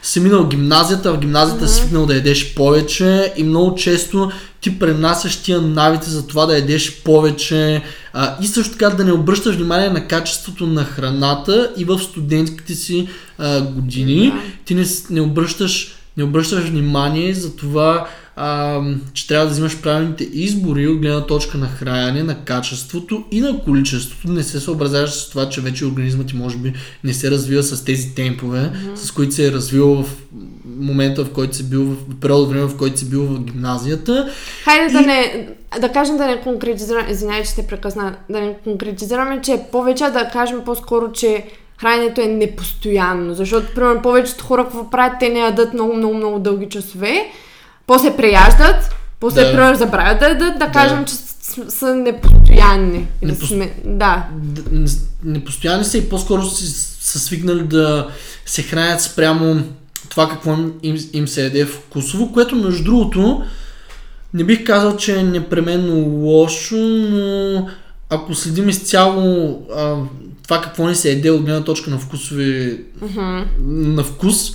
си 0.04 0.20
минал 0.20 0.48
гимназията, 0.48 1.14
в 1.14 1.20
гимназията 1.20 1.68
си 1.68 1.80
свикнал 1.80 2.06
да 2.06 2.16
ядеш 2.16 2.56
повече 2.56 3.34
и 3.38 3.44
много 3.44 3.76
често 3.76 4.32
ти 4.62 4.80
пренасяш 4.80 5.44
тия 5.44 5.62
навици 5.62 6.10
за 6.10 6.28
това 6.28 6.46
да 6.46 6.56
ядеш 6.56 7.04
повече 7.04 7.84
а, 8.14 8.36
и 8.42 8.48
също 8.48 8.72
така 8.72 8.90
да 8.90 9.06
не 9.06 9.12
обръщаш 9.12 9.56
внимание 9.56 9.90
на 9.90 10.08
качеството 10.08 10.68
на 10.68 10.84
храната 10.84 11.72
и 11.78 11.86
в 11.86 12.00
студентските 12.00 12.76
си 12.76 13.08
а, 13.38 13.62
години. 13.62 14.26
Да. 14.26 14.42
Ти 14.66 14.76
не, 14.76 14.86
не, 15.10 15.22
обръщаш, 15.22 15.96
не 16.18 16.24
обръщаш 16.24 16.64
внимание 16.64 17.34
за 17.34 17.56
това, 17.56 18.08
а, 18.36 18.82
че 19.14 19.28
трябва 19.28 19.46
да 19.46 19.52
взимаш 19.52 19.82
правилните 19.82 20.24
избори 20.24 20.88
от 20.88 21.00
гледна 21.00 21.26
точка 21.26 21.58
на 21.58 21.68
хранене, 21.68 22.24
на 22.24 22.46
качеството 22.46 23.24
и 23.32 23.42
на 23.42 23.60
количеството. 23.60 24.32
Не 24.32 24.44
се 24.44 24.60
съобразяваш 24.60 25.12
с 25.12 25.30
това, 25.30 25.50
че 25.50 25.62
вече 25.62 25.86
организмът 25.86 26.28
ти 26.28 26.36
може 26.36 26.58
би 26.58 26.74
не 27.04 27.14
се 27.14 27.32
развива 27.32 27.64
с 27.64 27.86
тези 27.86 28.16
темпове, 28.16 28.60
mm-hmm. 28.60 28.96
с 28.96 29.12
които 29.12 29.34
се 29.34 29.48
е 29.48 29.52
развил 29.52 30.04
в 30.04 30.06
момента, 30.66 31.26
в 31.26 31.32
който 31.32 31.56
си 31.56 31.70
бил, 31.70 31.84
в 31.84 32.20
периода 32.22 32.42
от 32.42 32.50
време, 32.50 32.66
в 32.66 32.78
който 32.78 33.00
си 33.00 33.10
бил 33.10 33.24
в 33.24 33.44
гимназията. 33.44 34.30
Хайде 34.64 34.94
да 34.94 35.02
не, 35.02 35.48
да 35.82 35.90
кажем 35.90 36.18
да 36.18 36.26
не 36.26 36.42
конкретизираме, 36.42 37.12
извинявай, 37.12 37.44
че 37.44 37.56
те 37.56 37.68
прекъсна, 37.68 38.16
да 38.30 38.42
не 38.42 38.56
конкретизираме, 38.64 39.42
че 39.42 39.52
е 39.52 39.64
повече 39.72 40.04
да 40.04 40.30
кажем 40.34 40.62
по-скоро, 40.66 41.12
че 41.12 41.46
храненето 41.82 42.22
е 42.22 42.28
непостоянно, 42.28 43.34
защото, 43.34 43.74
примерно, 43.76 44.02
повечето 44.02 44.44
хора 44.44 44.64
какво 44.64 44.90
правят, 44.90 45.14
те 45.20 45.30
не 45.30 45.40
ядат 45.40 45.74
много, 45.74 45.94
много, 45.94 46.14
много 46.14 46.40
дълги 46.40 46.70
часове, 46.70 47.32
после 47.88 48.18
преяждат, 48.18 48.96
после, 49.20 49.42
Да. 49.42 49.52
примерно, 49.52 49.78
забравят 49.78 50.20
да 50.20 50.28
ядат, 50.28 50.54
да, 50.54 50.66
Да. 50.66 50.72
кажем, 50.72 51.06
че 51.06 51.14
са 51.70 51.96
непостоянни. 51.96 53.08
Непос- 53.24 53.48
сме, 53.48 53.74
да. 53.86 54.28
Непостоянни 55.24 55.86
са 55.86 55.98
и 55.98 56.10
по-скоро 56.10 56.42
са 56.46 57.20
свикнали 57.20 57.64
да 57.64 58.08
се 58.46 58.64
хранят 58.64 59.02
спрямо 59.02 59.64
това 60.10 60.30
какво 60.30 60.56
им, 60.84 60.98
им, 61.14 61.28
се 61.28 61.44
яде 61.44 61.66
вкусово, 61.66 62.32
което 62.32 62.56
между 62.56 62.84
другото 62.84 63.44
не 64.34 64.44
бих 64.44 64.64
казал, 64.64 64.98
че 64.98 65.16
е 65.16 65.24
непременно 65.24 65.96
лошо, 65.96 66.76
но 66.76 67.68
ако 68.10 68.36
следим 68.36 68.70
изцяло 68.70 69.24
а, 69.76 69.96
това 70.44 70.62
какво 70.62 70.88
ни 70.88 70.96
се 70.96 71.10
яде 71.10 71.32
от 71.32 71.44
гледна 71.44 71.64
точка 71.64 71.90
на 71.90 71.98
вкусови 72.00 72.82
Мгм. 73.02 73.42
на 73.60 74.04
вкус, 74.04 74.52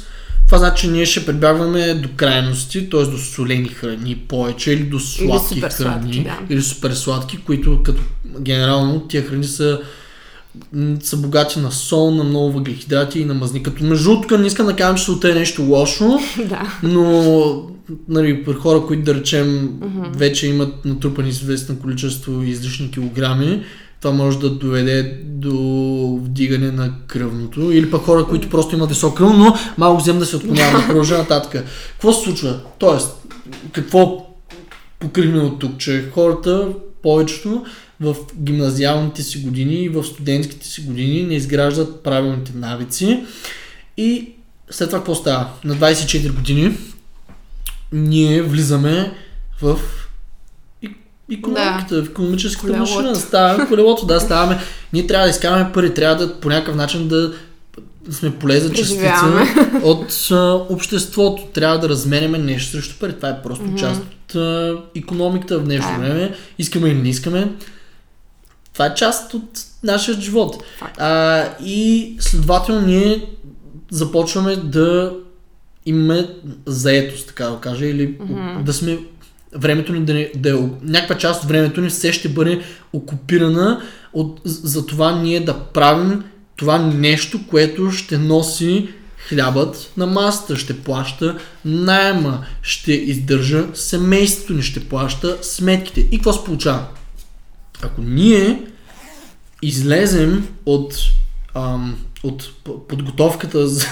това 0.46 0.59
значи, 0.59 0.82
че 0.82 0.90
ние 0.90 1.06
ще 1.06 1.26
прибягваме 1.26 1.94
до 1.94 2.09
крайности, 2.16 2.90
т.е. 2.90 3.02
до 3.02 3.18
солени 3.18 3.68
храни 3.68 4.16
повече 4.28 4.72
или 4.72 4.82
до 4.82 5.00
сладки 5.00 5.54
супер 5.54 5.70
храни, 5.70 6.24
да. 6.24 6.54
или 6.54 6.62
супер 6.62 6.90
сладки, 6.90 7.38
които 7.38 7.82
като 7.82 8.02
генерално 8.40 9.00
тия 9.00 9.22
храни 9.22 9.44
са 9.44 9.80
са 11.00 11.16
богати 11.16 11.61
на 11.61 11.72
сол, 11.72 12.11
на 12.11 12.24
много 12.24 12.52
въглехидрати 12.52 13.20
и 13.20 13.24
на 13.24 13.35
мазни. 13.35 13.62
Като 13.62 13.85
между 13.85 14.11
другото, 14.11 14.38
не 14.38 14.46
искам 14.46 14.66
да 14.66 14.76
кажа, 14.76 14.94
че 14.96 15.04
солта 15.04 15.30
е 15.30 15.35
нещо 15.35 15.62
лошо, 15.62 16.18
да. 16.48 16.78
но 16.82 17.68
нали, 18.09 18.44
при 18.44 18.52
хора, 18.52 18.82
които 18.87 19.02
да 19.02 19.14
речем 19.14 19.70
вече 20.16 20.46
имат 20.46 20.85
натрупани 20.85 21.28
известно 21.28 21.78
количество 21.78 22.42
излишни 22.42 22.90
килограми, 22.90 23.62
това 24.06 24.24
може 24.24 24.38
да 24.38 24.50
доведе 24.50 25.20
до 25.24 25.54
вдигане 26.22 26.70
на 26.70 26.92
кръвното. 27.06 27.72
Или 27.72 27.90
пък 27.90 28.02
хора, 28.02 28.24
които 28.24 28.50
просто 28.50 28.76
имат 28.76 28.88
висок 28.88 29.16
кръв, 29.16 29.32
но 29.36 29.54
малко 29.78 30.02
взем 30.02 30.18
да 30.18 30.26
се 30.26 30.36
отклоняваме. 30.36 30.78
Да 30.78 30.86
продължа 30.86 31.18
нататък. 31.18 31.64
Какво 31.92 32.12
се 32.12 32.24
случва? 32.24 32.60
Тоест, 32.78 33.16
какво 33.72 34.26
покрихме 34.98 35.38
от 35.38 35.58
тук? 35.58 35.78
Че 35.78 36.10
хората, 36.14 36.68
повечето, 37.02 37.64
в 38.00 38.16
гимназиалните 38.42 39.22
си 39.22 39.38
години 39.38 39.74
и 39.74 39.88
в 39.88 40.04
студентските 40.04 40.66
си 40.66 40.80
години 40.80 41.22
не 41.22 41.34
изграждат 41.34 42.02
правилните 42.02 42.52
навици. 42.54 43.24
И 43.96 44.32
след 44.70 44.88
това 44.88 44.98
какво 44.98 45.14
става? 45.14 45.50
На 45.64 45.76
24 45.76 46.32
години 46.32 46.76
ние 47.92 48.42
влизаме 48.42 49.12
в 49.62 49.80
и- 51.28 51.34
икономиката, 51.34 52.02
в 52.02 52.08
економическата 52.08 52.66
Колелото. 52.66 52.94
машина. 52.94 53.16
Ставаме 53.16 53.66
колелото, 53.68 54.06
да, 54.06 54.20
ставаме. 54.20 54.58
Ние 54.92 55.06
трябва 55.06 55.26
да 55.26 55.30
изкараме 55.30 55.72
пари, 55.72 55.94
трябва 55.94 56.26
да 56.26 56.40
по 56.40 56.48
някакъв 56.48 56.76
начин 56.76 57.08
да 57.08 57.32
сме 58.10 58.30
полезна 58.34 58.74
частица 58.74 59.12
от 59.82 60.28
а, 60.30 60.52
обществото. 60.70 61.42
Трябва 61.52 61.78
да 61.78 61.88
разменяме 61.88 62.38
нещо 62.38 62.70
срещу 62.70 62.98
пари. 63.00 63.12
Това 63.12 63.28
е 63.28 63.42
просто 63.42 63.64
част 63.78 64.00
от 64.02 64.34
а, 64.34 64.76
економиката 64.96 65.58
в 65.58 65.64
днешно 65.64 65.90
Да. 65.92 65.98
време. 65.98 66.34
Искаме 66.58 66.88
или 66.88 67.02
не 67.02 67.08
искаме. 67.08 67.52
Това 68.72 68.86
е 68.86 68.94
част 68.94 69.34
от 69.34 69.48
нашия 69.82 70.20
живот. 70.20 70.64
Факт. 70.78 71.00
А, 71.00 71.44
и 71.64 72.12
следователно 72.20 72.80
ние 72.86 73.26
започваме 73.90 74.56
да 74.56 75.12
имаме 75.86 76.28
заетост, 76.66 77.26
така 77.26 77.46
да 77.46 77.56
кажа, 77.56 77.86
или 77.86 78.18
да 78.62 78.72
сме 78.72 78.98
времето 79.54 79.92
ни 79.92 80.04
да, 80.04 80.14
не, 80.14 80.30
да 80.37 80.50
е, 80.50 80.68
някаква 80.82 81.18
част 81.18 81.42
от 81.42 81.48
времето 81.48 81.80
ни 81.80 81.88
все 81.88 82.12
ще 82.12 82.28
бъде 82.28 82.62
окупирана 82.92 83.82
от, 84.12 84.40
за 84.44 84.87
това 84.87 85.22
ние 85.22 85.40
да 85.40 85.59
правим 85.59 86.24
това 86.56 86.78
нещо, 86.78 87.46
което 87.46 87.90
ще 87.90 88.18
носи 88.18 88.88
хлябът 89.28 89.92
на 89.96 90.06
масата, 90.06 90.56
ще 90.56 90.80
плаща 90.80 91.38
найема, 91.64 92.46
ще 92.62 92.92
издържа 92.92 93.66
семейството 93.74 94.52
ни, 94.52 94.62
ще 94.62 94.88
плаща 94.88 95.38
сметките. 95.42 96.00
И 96.00 96.18
какво 96.18 96.32
се 96.32 96.44
получава? 96.44 96.87
Ако 97.82 98.02
ние 98.02 98.62
излезем 99.62 100.48
от, 100.66 100.94
ам, 101.54 101.96
от 102.26 102.52
подготовката 102.88 103.68
за, 103.68 103.86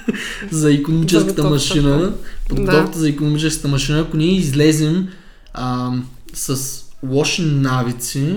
за 0.50 0.72
економическата 0.72 1.50
машина, 1.50 2.12
подготовката 2.48 2.98
за 2.98 3.08
економическата 3.08 3.68
машина, 3.68 4.00
ако 4.00 4.16
ние 4.16 4.34
излезем 4.34 5.08
ам, 5.54 6.08
с 6.34 6.80
лоши 7.02 7.42
навици 7.42 8.36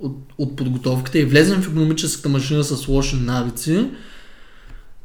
от, 0.00 0.16
от 0.38 0.56
подготовката 0.56 1.18
и 1.18 1.24
влезем 1.24 1.62
в 1.62 1.66
економическата 1.66 2.28
машина 2.28 2.64
с 2.64 2.88
лоши 2.88 3.16
навици, 3.16 3.86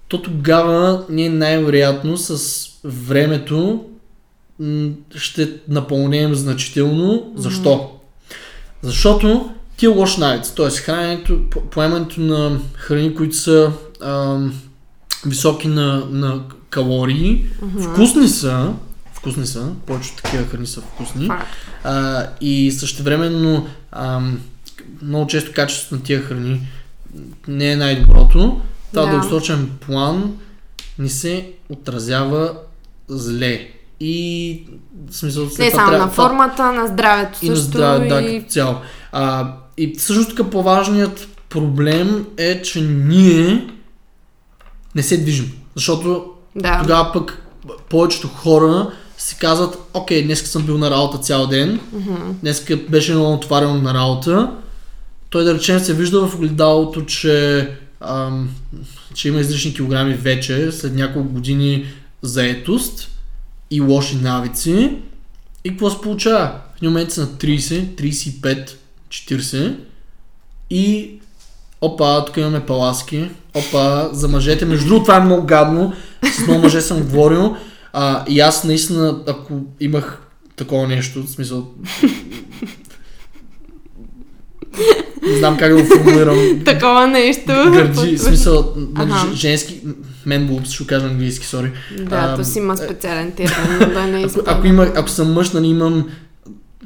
то 0.08 0.22
тогава 0.22 1.06
ние 1.10 1.30
най-вероятно 1.30 2.18
с 2.18 2.64
времето 2.84 3.86
ще 5.16 5.54
напълнеем 5.68 6.36
значително. 6.36 7.34
Защо? 7.36 7.92
Защото 8.82 9.50
тия 9.78 9.90
лош 9.90 10.18
навици, 10.18 10.56
т.е. 10.56 10.70
храненето, 10.70 11.50
по- 11.50 11.62
поемането 11.62 12.22
на 12.22 12.60
храни, 12.74 13.16
които 13.16 13.36
са 13.36 13.72
ам, 14.02 14.54
високи 15.26 15.68
на, 15.68 16.06
на 16.12 16.40
калории, 16.70 17.46
вкусни 17.84 18.28
са, 18.28 18.74
вкусни 19.14 19.48
са, 19.48 19.72
повечето 19.86 20.24
такива 20.24 20.44
храни 20.46 20.68
са 20.68 20.82
вкусни, 20.82 21.30
а, 21.84 22.26
и 22.42 22.72
същевременно 22.72 23.68
ам, 23.92 24.40
много 25.02 25.28
често 25.28 25.52
качеството 25.54 25.96
на 25.96 26.02
тия 26.02 26.22
храни 26.22 26.62
не 27.48 27.72
е 27.72 27.76
най-доброто. 27.76 28.62
Това 28.92 29.06
Да. 29.06 29.12
дългосрочен 29.12 29.70
план 29.80 30.38
ни 31.00 31.10
се 31.10 31.50
отразява 31.70 32.54
зле. 33.08 33.68
И 34.00 34.64
в 35.10 35.16
смисъл, 35.16 35.44
Не 35.60 35.72
само 35.72 35.90
трябва- 35.90 35.98
на 35.98 36.12
формата, 36.12 36.72
на 36.72 36.88
здравето 36.88 37.40
и 37.42 37.50
на 37.50 37.56
също. 37.56 37.72
здраве, 37.72 38.08
да, 38.08 38.22
и... 38.22 38.40
като 38.40 38.52
цяло. 38.52 38.76
А, 39.12 39.54
и 39.78 39.96
също 39.98 40.26
така 40.28 40.50
по-важният 40.50 41.28
проблем 41.50 42.26
е, 42.38 42.62
че 42.62 42.82
ние 42.82 43.68
не 44.98 45.04
се 45.04 45.18
движим. 45.18 45.52
Защото 45.76 46.26
Да. 46.56 46.80
тогава 46.82 47.14
пък 47.14 47.44
повечето 47.90 48.28
хора 48.28 48.92
си 49.18 49.38
казват, 49.40 49.78
окей, 49.94 50.24
днес 50.24 50.44
съм 50.44 50.66
бил 50.66 50.78
на 50.78 50.92
работа 50.92 51.18
цял 51.18 51.48
ден, 51.48 51.80
днес 52.42 52.66
беше 52.90 53.14
много 53.14 53.32
натоварено 53.32 53.74
на 53.74 53.94
работа, 53.94 54.52
той 55.30 55.44
да 55.44 55.54
речем 55.54 55.80
се 55.80 55.94
вижда 55.94 56.28
в 56.28 56.36
огледалото, 56.36 57.06
че, 57.06 57.70
ам, 58.02 58.50
че 59.14 59.28
има 59.28 59.40
излишни 59.40 59.74
килограми 59.74 60.14
вече, 60.14 60.72
след 60.72 60.94
няколко 60.96 61.30
години 61.30 61.86
заетост 62.22 63.10
и 63.72 63.82
лоши 63.82 64.16
навици. 64.16 64.92
И 65.64 65.70
какво 65.70 65.90
се 65.90 66.02
получава? 66.02 66.52
В 66.74 66.78
един 66.78 66.90
момент 66.90 67.12
са 67.12 67.22
на 67.22 67.28
30, 67.28 68.02
35, 68.02 68.72
40 69.10 69.76
и 70.70 71.20
опа, 71.82 72.26
тук 72.26 72.38
имаме 72.38 72.60
паласки, 72.60 73.30
опа, 73.56 74.10
за 74.12 74.28
мъжете. 74.28 74.66
Между 74.66 74.88
другото, 74.88 75.04
това 75.04 75.16
е 75.16 75.22
много 75.22 75.46
гадно, 75.46 75.94
с 76.36 76.40
много 76.40 76.62
мъже 76.62 76.82
съм 76.82 77.00
говорил. 77.00 77.56
А, 77.94 78.24
и 78.28 78.40
аз 78.40 78.64
наистина, 78.64 79.20
ако 79.28 79.54
имах 79.80 80.22
такова 80.56 80.88
нещо, 80.88 81.24
в 81.24 81.30
смисъл... 81.30 81.68
Не 85.24 85.38
знам 85.38 85.58
как 85.58 85.76
да 85.76 85.82
го 85.82 85.88
формулирам. 85.88 86.62
Такова 86.66 87.08
нещо. 87.08 87.46
Гърди, 87.46 88.18
в 88.18 88.22
смисъл, 88.22 88.74
нали, 88.96 89.12
Аха. 89.12 89.32
ж- 89.32 89.36
женски, 89.36 89.82
мен 90.26 90.50
boobs, 90.50 90.66
ще 90.66 90.88
кажа 90.88 91.06
английски, 91.06 91.46
сори. 91.46 91.72
Да, 92.00 92.16
А, 92.16 92.36
то 92.36 92.44
си 92.44 92.58
има 92.58 92.78
специален 92.78 93.32
термин, 93.32 93.80
да 93.94 94.04
не 94.04 94.18
Ако, 94.18 94.28
изпълня. 94.28 94.52
ако, 94.52 94.68
има, 94.68 94.92
ако 94.96 95.10
съм 95.10 95.34
мъж, 95.34 95.52
нали, 95.52 95.68
имам 95.68 96.10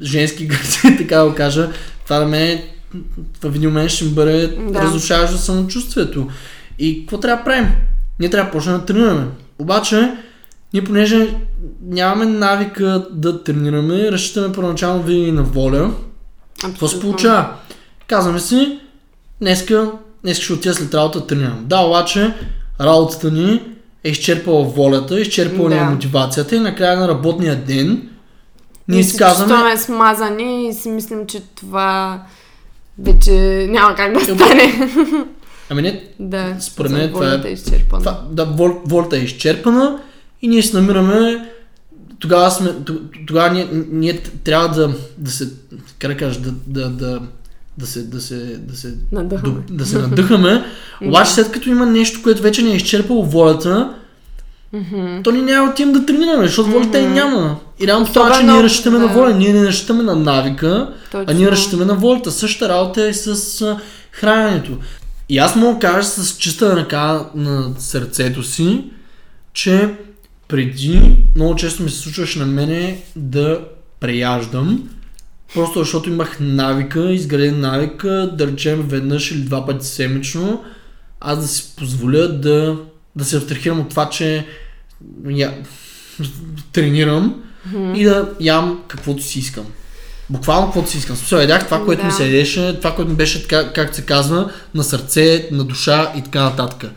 женски 0.02 0.46
гърди, 0.46 0.96
така 0.98 1.16
да 1.16 1.28
го 1.28 1.34
кажа, 1.34 1.70
това 2.04 2.18
да 2.18 2.26
мен 2.26 2.42
е- 2.42 2.64
в 3.42 3.56
един 3.56 3.70
момент 3.70 3.90
ще 3.90 4.04
бъде 4.04 4.46
Да. 4.46 4.82
разрушаващо 4.82 5.36
самочувствието. 5.38 6.28
И 6.78 7.00
какво 7.00 7.18
трябва 7.20 7.36
да 7.36 7.44
правим? 7.44 7.66
Ние 8.20 8.30
трябва 8.30 8.50
да 8.50 8.52
почнем 8.52 8.78
да 8.78 8.84
тренираме. 8.84 9.26
Обаче, 9.58 10.14
ние 10.72 10.84
понеже 10.84 11.36
нямаме 11.82 12.24
навика 12.26 13.06
да 13.12 13.44
тренираме, 13.44 14.12
разчитаме 14.12 14.52
първоначално 14.54 15.02
винаги 15.02 15.32
на 15.32 15.42
воля. 15.42 15.90
Какво 16.62 16.88
се 16.88 16.96
Абсолютно. 16.96 17.10
получава? 17.10 17.48
Казваме 18.06 18.40
си, 18.40 18.78
днеска, 19.40 19.92
днеска 20.22 20.44
ще 20.44 20.52
отида 20.52 20.74
след 20.74 20.94
работа 20.94 21.20
да 21.20 21.26
тренирам. 21.26 21.64
Да, 21.66 21.80
обаче 21.80 22.34
работата 22.80 23.30
ни 23.30 23.60
е 24.04 24.10
изчерпала 24.10 24.64
волята, 24.64 25.20
изчерпала 25.20 25.68
ни 25.68 25.76
е 25.76 25.78
Да. 25.78 25.84
мотивацията 25.84 26.56
и 26.56 26.60
накрая 26.60 26.96
на 27.00 27.08
работния 27.08 27.56
ден 27.56 28.08
ние 28.88 28.96
Ние 28.96 29.04
си 29.04 29.16
казваме, 29.16 29.76
смазани 29.76 30.68
и 30.68 30.72
си 30.72 30.88
мислим, 30.88 31.26
че 31.26 31.40
това 31.54 32.22
вече 33.02 33.30
няма 33.70 33.94
как 33.94 34.12
да 34.12 34.20
стане. 34.20 34.90
ами 35.70 35.82
не, 35.82 36.04
да, 36.20 36.56
Според 36.60 36.92
мен 36.92 37.10
това 37.12 37.26
е- 37.26 37.28
волята 37.30 37.48
изчерпана. 37.48 38.02
това, 38.02 38.24
да, 38.30 38.44
вол, 38.44 38.70
волята 38.86 39.16
е 39.16 39.20
изчерпана 39.20 39.98
и 40.42 40.48
ние 40.48 40.62
се 40.62 40.76
намираме 40.76 41.48
тогава, 42.18 42.50
сме, 42.50 42.70
тогава 43.26 43.50
ние, 43.50 43.68
ние 43.90 44.20
трябва 44.44 44.68
да, 44.68 44.94
да 45.18 45.30
се, 45.30 45.48
как 45.98 46.10
да 46.10 46.16
кажа, 46.16 46.40
да, 46.40 46.52
да, 46.66 46.90
да, 46.90 47.20
да 47.78 47.86
се, 47.86 48.02
да 48.02 48.20
се, 48.20 48.36
да 48.56 48.76
се, 48.76 48.94
Надъхваме. 49.12 49.60
да, 49.68 49.74
да 49.74 49.86
се 49.86 49.98
надъхаме. 49.98 50.64
Обаче 51.04 51.30
след 51.32 51.52
като 51.52 51.68
има 51.70 51.86
нещо, 51.86 52.20
което 52.22 52.42
вече 52.42 52.62
не 52.62 52.70
е 52.70 52.76
изчерпало 52.76 53.24
волята, 53.24 53.94
то 55.24 55.30
ни 55.30 55.42
няма 55.42 55.66
да 55.66 55.72
отидем 55.72 55.92
да 55.92 56.06
тренираме, 56.06 56.46
защото 56.46 56.70
волята 56.70 57.00
я 57.00 57.10
няма. 57.10 57.58
И 57.80 57.86
реално 57.86 58.06
това, 58.06 58.38
че 58.38 58.46
ние 58.46 58.62
разчитаме 58.62 58.98
на 58.98 59.08
да. 59.08 59.14
воля, 59.14 59.34
ние 59.34 59.52
не 59.52 59.66
разчитаме 59.66 60.02
на 60.02 60.16
навика, 60.16 60.94
а 61.14 61.24
Точно. 61.24 61.38
ние 61.38 61.50
разчитаме 61.50 61.84
на 61.84 61.94
волята. 61.94 62.30
Същата 62.30 62.74
работа 62.74 63.02
е 63.02 63.12
с 63.12 63.62
а, 63.62 63.80
храненето. 64.12 64.72
И 65.28 65.38
аз 65.38 65.56
мога 65.56 65.74
да 65.74 65.78
кажа 65.78 66.08
с 66.08 66.38
чиста 66.38 66.76
ръка 66.76 67.26
на 67.34 67.70
сърцето 67.78 68.42
си, 68.42 68.84
че 69.52 69.94
преди 70.48 71.16
много 71.36 71.56
често 71.56 71.82
ми 71.82 71.90
се 71.90 71.98
случваше 71.98 72.38
на 72.38 72.46
мене 72.46 73.02
да 73.16 73.60
преяждам, 74.00 74.88
просто 75.54 75.78
защото 75.78 76.10
имах 76.10 76.36
навика, 76.40 77.12
изграден 77.12 77.60
навика, 77.60 78.30
да 78.38 78.46
речем 78.46 78.84
веднъж 78.88 79.30
или 79.30 79.40
два 79.40 79.66
пъти 79.66 79.86
седмично, 79.86 80.64
аз 81.20 81.40
да 81.40 81.46
си 81.46 81.72
позволя 81.76 82.28
да, 82.28 82.76
да 83.16 83.24
се 83.24 83.36
абстрахирам 83.36 83.80
от 83.80 83.88
това, 83.88 84.10
че 84.10 84.46
я, 85.30 85.54
тренирам 86.72 87.42
и 87.94 88.04
да 88.04 88.30
ям 88.40 88.82
каквото 88.88 89.22
си 89.22 89.38
искам. 89.38 89.66
Буквално 90.30 90.66
каквото 90.66 90.90
си 90.90 90.98
искам. 90.98 91.16
Смисъл, 91.16 91.38
ядях 91.38 91.64
това, 91.64 91.84
което 91.84 92.00
Да. 92.00 92.06
ми 92.06 92.12
се 92.12 92.24
ядеше, 92.24 92.76
това, 92.78 92.94
което 92.94 93.10
ми 93.10 93.16
беше, 93.16 93.42
така, 93.42 93.72
както 93.72 93.96
се 93.96 94.02
казва, 94.02 94.50
на 94.74 94.84
сърце, 94.84 95.48
на 95.52 95.64
душа 95.64 96.12
и 96.16 96.22
така 96.22 96.42
нататък. 96.42 96.90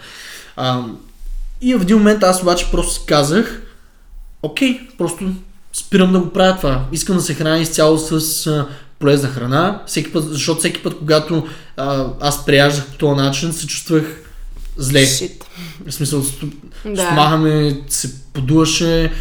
А, 0.55 0.83
и 1.61 1.75
в 1.75 1.81
един 1.81 1.97
момент 1.97 2.23
аз 2.23 2.41
обаче 2.41 2.71
просто 2.71 3.01
казах, 3.07 3.61
окей, 4.43 4.79
просто 4.97 5.31
спирам 5.73 6.11
да 6.13 6.19
го 6.19 6.33
правя 6.33 6.57
това. 6.57 6.85
Искам 6.91 7.15
да 7.15 7.21
се 7.21 7.33
храня 7.33 7.59
изцяло 7.59 7.97
с 7.97 8.47
а, 8.47 8.67
полезна 8.99 9.29
храна, 9.29 9.81
всеки 9.87 10.11
път, 10.11 10.23
защото 10.33 10.59
всеки 10.59 10.83
път, 10.83 10.97
когато 10.97 11.47
а, 11.77 12.05
аз 12.19 12.45
преяждах 12.45 12.85
по 12.85 12.97
този 12.97 13.21
начин, 13.21 13.53
се 13.53 13.67
чувствах 13.67 14.03
зле. 14.77 15.05
Шит. 15.05 15.45
В 15.87 15.91
смисъл, 15.91 16.21
сто- 16.21 16.51
Да. 16.85 17.01
стомаха 17.01 17.37
ми 17.37 17.77
се 17.87 18.09
подуваше. 18.25 19.11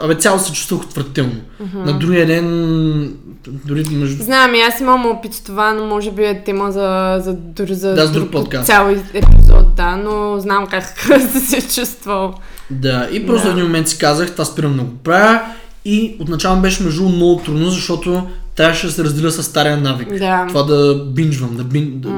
Абе, 0.00 0.14
цяло 0.14 0.38
се 0.38 0.52
чувствах 0.52 0.80
отвратително. 0.82 1.40
На 1.74 1.92
другия 1.92 2.26
ден, 2.26 3.14
дори 3.46 3.84
между... 3.90 4.24
Знам, 4.24 4.54
и 4.54 4.60
аз 4.60 4.80
имам 4.80 5.06
опит 5.06 5.34
с 5.34 5.40
това, 5.40 5.72
но 5.72 5.86
може 5.86 6.10
би 6.10 6.24
е 6.24 6.42
тема 6.44 6.72
за, 6.72 7.18
за, 7.20 7.32
дори 7.32 7.74
за, 7.74 7.94
Да, 7.94 8.08
друг 8.08 8.30
подкаст. 8.30 8.66
цял 8.66 8.88
епизод, 9.14 9.74
да, 9.76 9.96
но 9.96 10.38
знам 10.38 10.66
как 10.66 10.84
си 11.32 11.40
се 11.40 11.80
чувствал. 11.80 12.34
Да, 12.70 13.08
и 13.12 13.26
просто 13.26 13.44
Да. 13.44 13.50
в 13.50 13.52
един 13.52 13.64
момент 13.64 13.88
си 13.88 13.98
казах, 13.98 14.32
това 14.32 14.44
спирам 14.44 14.76
да 14.76 14.82
го 14.82 14.94
правя. 14.94 15.40
И 15.84 16.16
отначало 16.20 16.60
беше 16.60 16.82
между 16.82 17.02
много 17.04 17.42
трудно, 17.42 17.70
защото 17.70 18.26
трябваше 18.56 18.86
да 18.86 18.92
се 18.92 19.04
разделя 19.04 19.30
с 19.30 19.42
стария 19.42 19.76
навик. 19.76 20.08
Да. 20.10 20.44
Това 20.48 20.62
да 20.62 21.04
бинджвам, 21.06 21.56
да, 21.56 21.64
бин, 21.64 21.92
да, 21.94 22.10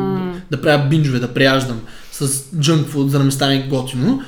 да 0.51 0.61
правя 0.61 0.89
бинджове, 0.89 1.19
да 1.19 1.29
преяждам 1.29 1.81
с 2.18 2.29
food, 2.85 3.07
за 3.07 3.18
да 3.18 3.24
ми 3.24 3.33
стане 3.33 3.66
готино. 3.70 4.22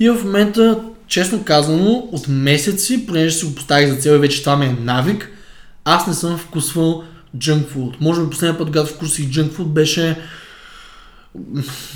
И 0.00 0.08
в 0.08 0.24
момента, 0.24 0.80
честно 1.06 1.44
казано, 1.44 2.08
от 2.12 2.28
месеци, 2.28 3.06
понеже 3.06 3.34
си 3.34 3.46
го 3.46 3.54
поставих 3.54 3.88
за 3.88 3.96
цел 3.96 4.14
и 4.14 4.18
вече 4.18 4.40
това 4.40 4.56
ми 4.56 4.66
е 4.66 4.76
навик, 4.80 5.30
аз 5.84 6.06
не 6.06 6.14
съм 6.14 6.38
вкусвал 6.38 7.04
food. 7.38 7.94
Може 8.00 8.22
би 8.22 8.30
последния 8.30 8.58
път, 8.58 8.66
когато 8.66 8.94
вкусих 8.94 9.30
food, 9.30 9.64
беше 9.64 10.18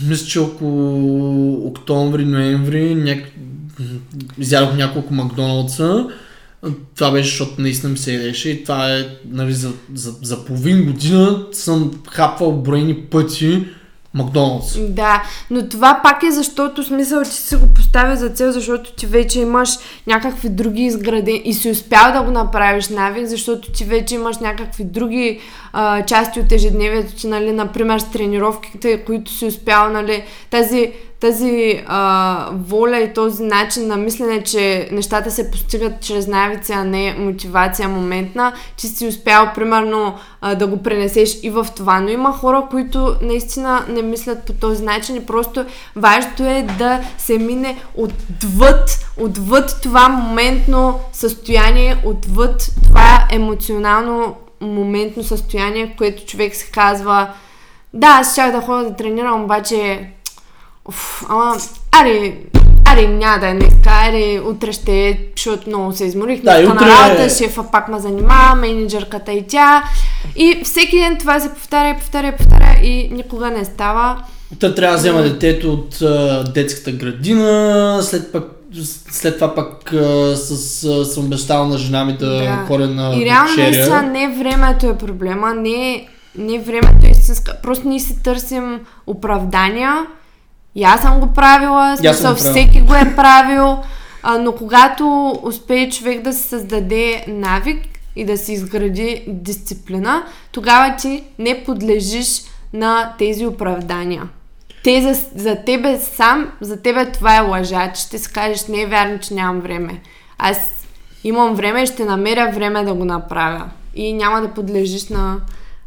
мисля, 0.09 0.27
че 0.27 0.39
около 0.41 1.67
октомври, 1.67 2.25
ноември, 2.25 2.95
няк... 2.95 3.33
изядох 4.39 4.77
няколко 4.77 5.15
Макдоналдса. 5.15 6.07
Това 6.95 7.11
беше, 7.11 7.29
защото 7.29 7.61
наистина 7.61 7.93
ми 7.93 7.99
се 7.99 8.15
ядеше 8.15 8.51
и 8.51 8.63
това 8.63 8.97
е, 8.97 9.07
нали, 9.31 9.53
за, 9.53 9.73
за, 9.95 10.15
за 10.23 10.45
половин 10.45 10.85
година 10.85 11.47
съм 11.53 11.91
хапвал 12.11 12.53
броени 12.53 12.95
пъти 12.95 13.65
Макдоналдс. 14.15 14.79
Да, 14.89 15.23
но 15.51 15.69
това 15.69 16.01
пак 16.03 16.23
е 16.23 16.31
защото 16.31 16.85
смисъл, 16.85 17.25
че 17.25 17.31
си 17.31 17.57
го 17.57 17.67
поставя 17.75 18.17
за 18.17 18.29
цел, 18.29 18.53
защото 18.53 18.93
ти 18.93 19.07
вече 19.07 19.41
имаш 19.41 19.71
някакви 20.07 20.49
други 20.49 20.83
изградени 20.83 21.43
и 21.45 21.55
си 21.55 21.71
успял 21.71 22.13
да 22.13 22.23
го 22.23 22.31
направиш 22.31 22.89
навик, 22.89 23.27
защото 23.27 23.73
ти 23.73 23.85
вече 23.85 24.15
имаш 24.15 24.39
някакви 24.39 24.85
други 24.85 25.41
а, 25.73 26.05
части 26.05 26.41
от 26.41 26.53
ежедневието 26.53 27.15
ти, 27.15 27.27
нали, 27.27 27.53
например 27.53 27.99
с 27.99 28.11
тренировките, 28.11 29.05
които 29.05 29.31
си 29.31 29.47
успял, 29.47 29.91
нали, 29.91 30.25
тази, 30.51 30.93
тази 31.21 31.83
а, 31.87 32.49
воля 32.53 32.99
и 32.99 33.13
този 33.13 33.43
начин 33.43 33.87
на 33.87 33.97
мислене, 33.97 34.43
че 34.43 34.89
нещата 34.93 35.31
се 35.31 35.51
постигат 35.51 36.01
чрез 36.01 36.27
навици, 36.27 36.73
а 36.73 36.85
не 36.85 37.15
мотивация 37.19 37.89
моментна, 37.89 38.53
че 38.77 38.87
си 38.87 39.07
успял, 39.07 39.51
примерно, 39.55 40.15
а, 40.41 40.55
да 40.55 40.67
го 40.67 40.83
пренесеш 40.83 41.39
и 41.43 41.51
в 41.51 41.67
това. 41.77 42.01
Но 42.01 42.09
има 42.09 42.33
хора, 42.33 42.67
които 42.71 43.17
наистина 43.23 43.85
не 43.89 44.03
мислят 44.03 44.45
по 44.47 44.53
този 44.53 44.85
начин 44.85 45.17
и 45.17 45.27
просто 45.27 45.65
важното 45.97 46.45
е 46.45 46.67
да 46.79 47.01
се 47.19 47.39
мине 47.39 47.79
отвъд, 47.95 49.07
отвъд 49.21 49.77
това 49.83 50.09
моментно 50.09 51.01
състояние, 51.13 51.97
отвъд 52.05 52.71
това 52.85 53.27
емоционално 53.31 54.37
моментно 54.61 55.23
състояние, 55.23 55.87
в 55.87 55.97
което 55.99 56.27
човек 56.27 56.55
се 56.55 56.71
казва 56.71 57.29
да, 57.95 58.07
аз 58.07 58.33
щях 58.33 58.53
да 58.53 58.61
ходя 58.61 58.85
да 58.85 58.97
тренирам, 58.97 59.45
обаче 59.45 60.11
Уф, 60.85 61.25
ама, 61.29 61.57
аре, 61.93 62.35
аре, 62.85 63.09
няма 63.09 63.39
да 63.39 63.49
е 63.49 63.55
днеска, 63.55 63.91
аре, 63.91 64.41
утре 64.41 64.73
ще 64.73 65.09
е, 65.09 65.19
защото 65.37 65.69
много 65.69 65.93
се 65.93 66.05
изморих, 66.05 66.43
Да, 66.43 66.51
утре 66.51 66.75
на 66.75 66.87
е- 66.87 67.09
работа, 67.09 67.37
шефа 67.37 67.65
пак 67.73 67.89
ме 67.89 67.99
занимава, 68.01 68.55
менеджерката 68.55 69.33
и 69.33 69.47
тя. 69.47 69.85
И 70.37 70.61
всеки 70.65 70.97
ден 70.97 71.17
това 71.19 71.41
се 71.41 71.55
повтаря, 71.55 71.97
повтаря, 71.99 72.37
повтаря 72.37 72.79
и 72.83 73.09
никога 73.13 73.51
не 73.51 73.65
става. 73.65 74.25
Та 74.61 74.75
трябва 74.75 74.93
да 74.93 74.99
взема 75.01 75.23
детето 75.23 75.73
от 75.73 76.03
а, 76.03 76.45
детската 76.55 76.93
градина, 76.93 77.99
след, 78.03 78.33
пък, 78.33 78.45
след 79.11 79.35
това 79.35 79.55
пък 79.55 79.93
а, 79.93 80.37
с, 80.37 80.51
а, 80.85 81.05
съм 81.05 81.25
обещал 81.25 81.67
на 81.67 81.79
жена 81.79 82.05
ми 82.05 82.13
да, 82.17 82.39
Да. 82.39 82.65
ходя 82.67 82.89
на 82.89 83.15
и 83.17 83.25
реално 83.25 83.57
наистина 83.57 84.03
не 84.03 84.29
времето 84.39 84.87
е 84.87 84.99
проблема, 84.99 85.55
не, 85.55 86.09
не 86.39 86.59
времето 86.59 87.07
е 87.07 87.11
истинска. 87.11 87.57
Просто 87.63 87.89
ние 87.89 88.01
си 88.01 88.23
търсим 88.23 88.81
оправдания. 89.07 90.07
И 90.75 90.85
аз 90.85 91.01
съм 91.01 91.21
го 91.21 91.33
правила, 91.33 91.97
смисъл, 91.97 92.35
всеки 92.35 92.81
го 92.81 92.95
е 92.95 93.17
правил, 93.17 93.79
а, 94.23 94.39
но 94.39 94.53
когато 94.53 95.35
успее 95.43 95.91
човек 95.91 96.23
да 96.23 96.33
се 96.33 96.43
създаде 96.43 97.25
навик 97.29 97.87
и 98.17 98.25
да 98.25 98.37
си 98.37 98.53
изгради 98.53 99.25
дисциплина, 99.29 100.23
тогава 100.53 100.97
ти 100.97 101.25
не 101.39 101.65
подлежиш 101.65 102.43
на 102.73 103.15
тези 103.19 103.47
оправдания. 103.47 104.29
Те 104.85 105.03
за, 105.03 105.27
за 105.35 105.57
тебе 105.67 105.99
сам, 105.99 106.51
за 106.61 106.83
тебе 106.83 107.13
това 107.13 107.37
е 107.37 107.41
лъжа, 107.41 107.93
че 107.93 108.03
ще 108.03 108.19
си 108.19 108.33
кажеш, 108.33 108.67
не 108.67 108.83
е 108.83 108.87
вярно, 108.87 109.19
че 109.19 109.35
нямам 109.35 109.61
време. 109.61 110.01
Аз 110.39 110.87
имам 111.25 111.55
време 111.55 111.87
ще 111.87 112.05
намеря 112.05 112.51
време 112.55 112.85
да 112.85 112.95
го 112.95 113.05
направя. 113.05 113.71
И 113.95 114.13
няма 114.13 114.41
да 114.41 114.49
подлежиш 114.49 115.09
на 115.09 115.37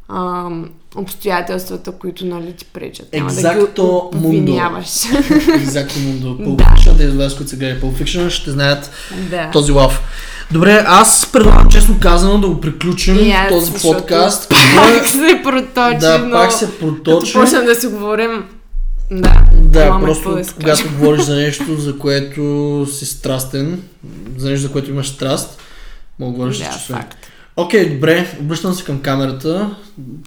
ам, 0.10 0.70
обстоятелствата, 0.96 1.92
които 1.92 2.26
нали 2.26 2.54
ти 2.54 2.66
пречат. 2.66 3.14
Няма 3.14 3.30
да 3.30 3.36
ги 3.36 3.42
Exacto 3.42 3.78
mundo. 3.78 4.16
обвиняваш. 4.16 4.86
Exacto 4.86 5.92
Mundo. 5.92 6.38
Pulp 6.46 6.56
Да. 6.56 6.64
Fiction, 6.64 6.98
тези 6.98 7.10
от 7.10 7.18
вас, 7.18 7.36
които 7.36 7.50
са 7.50 7.56
гледали 7.56 7.82
Pulp 7.82 8.04
Fiction, 8.04 8.30
ще 8.30 8.52
знаят 8.52 8.92
да. 9.30 9.50
този 9.52 9.72
лав. 9.72 10.02
Добре, 10.52 10.84
аз 10.88 11.26
предлагам 11.32 11.70
честно 11.70 12.00
казано 12.00 12.38
да 12.38 12.48
го 12.48 12.62
приключим 12.62 13.16
И 13.20 13.32
аз, 13.32 13.50
този 13.50 13.72
защото 13.72 13.98
подкаст. 13.98 14.50
Пак 14.76 15.08
се 15.08 15.42
проточи, 15.44 15.98
да, 15.98 16.18
но 16.18 16.32
пак 16.32 16.52
се 16.54 16.66
като 16.66 16.80
проточи. 16.80 17.34
почнем 17.34 17.66
да 17.66 17.76
си 17.76 17.88
говорим, 17.88 18.44
да, 19.12 19.42
Да, 19.54 20.00
просто 20.02 20.36
да 20.36 20.44
когато 20.54 20.90
говориш 20.90 21.22
за 21.22 21.36
нещо, 21.36 21.76
за 21.78 21.98
което 21.98 22.86
си 22.92 23.06
страстен, 23.06 23.82
за 24.38 24.50
нещо, 24.50 24.68
за 24.68 24.72
което 24.72 24.90
имаш 24.90 25.08
страст, 25.08 25.62
мога 26.20 26.32
да 26.32 26.36
говориш 26.36 26.58
Да, 26.58 26.66
часове. 26.66 27.00
факт. 27.00 27.18
Окей, 27.56 27.90
добре, 27.90 28.38
обръщам 28.40 28.74
се 28.74 28.84
към 28.84 29.00
камерата. 29.00 29.70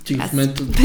Ти 0.04 0.16
Аз- 0.20 0.30
в 0.30 0.32
момента... 0.32 0.62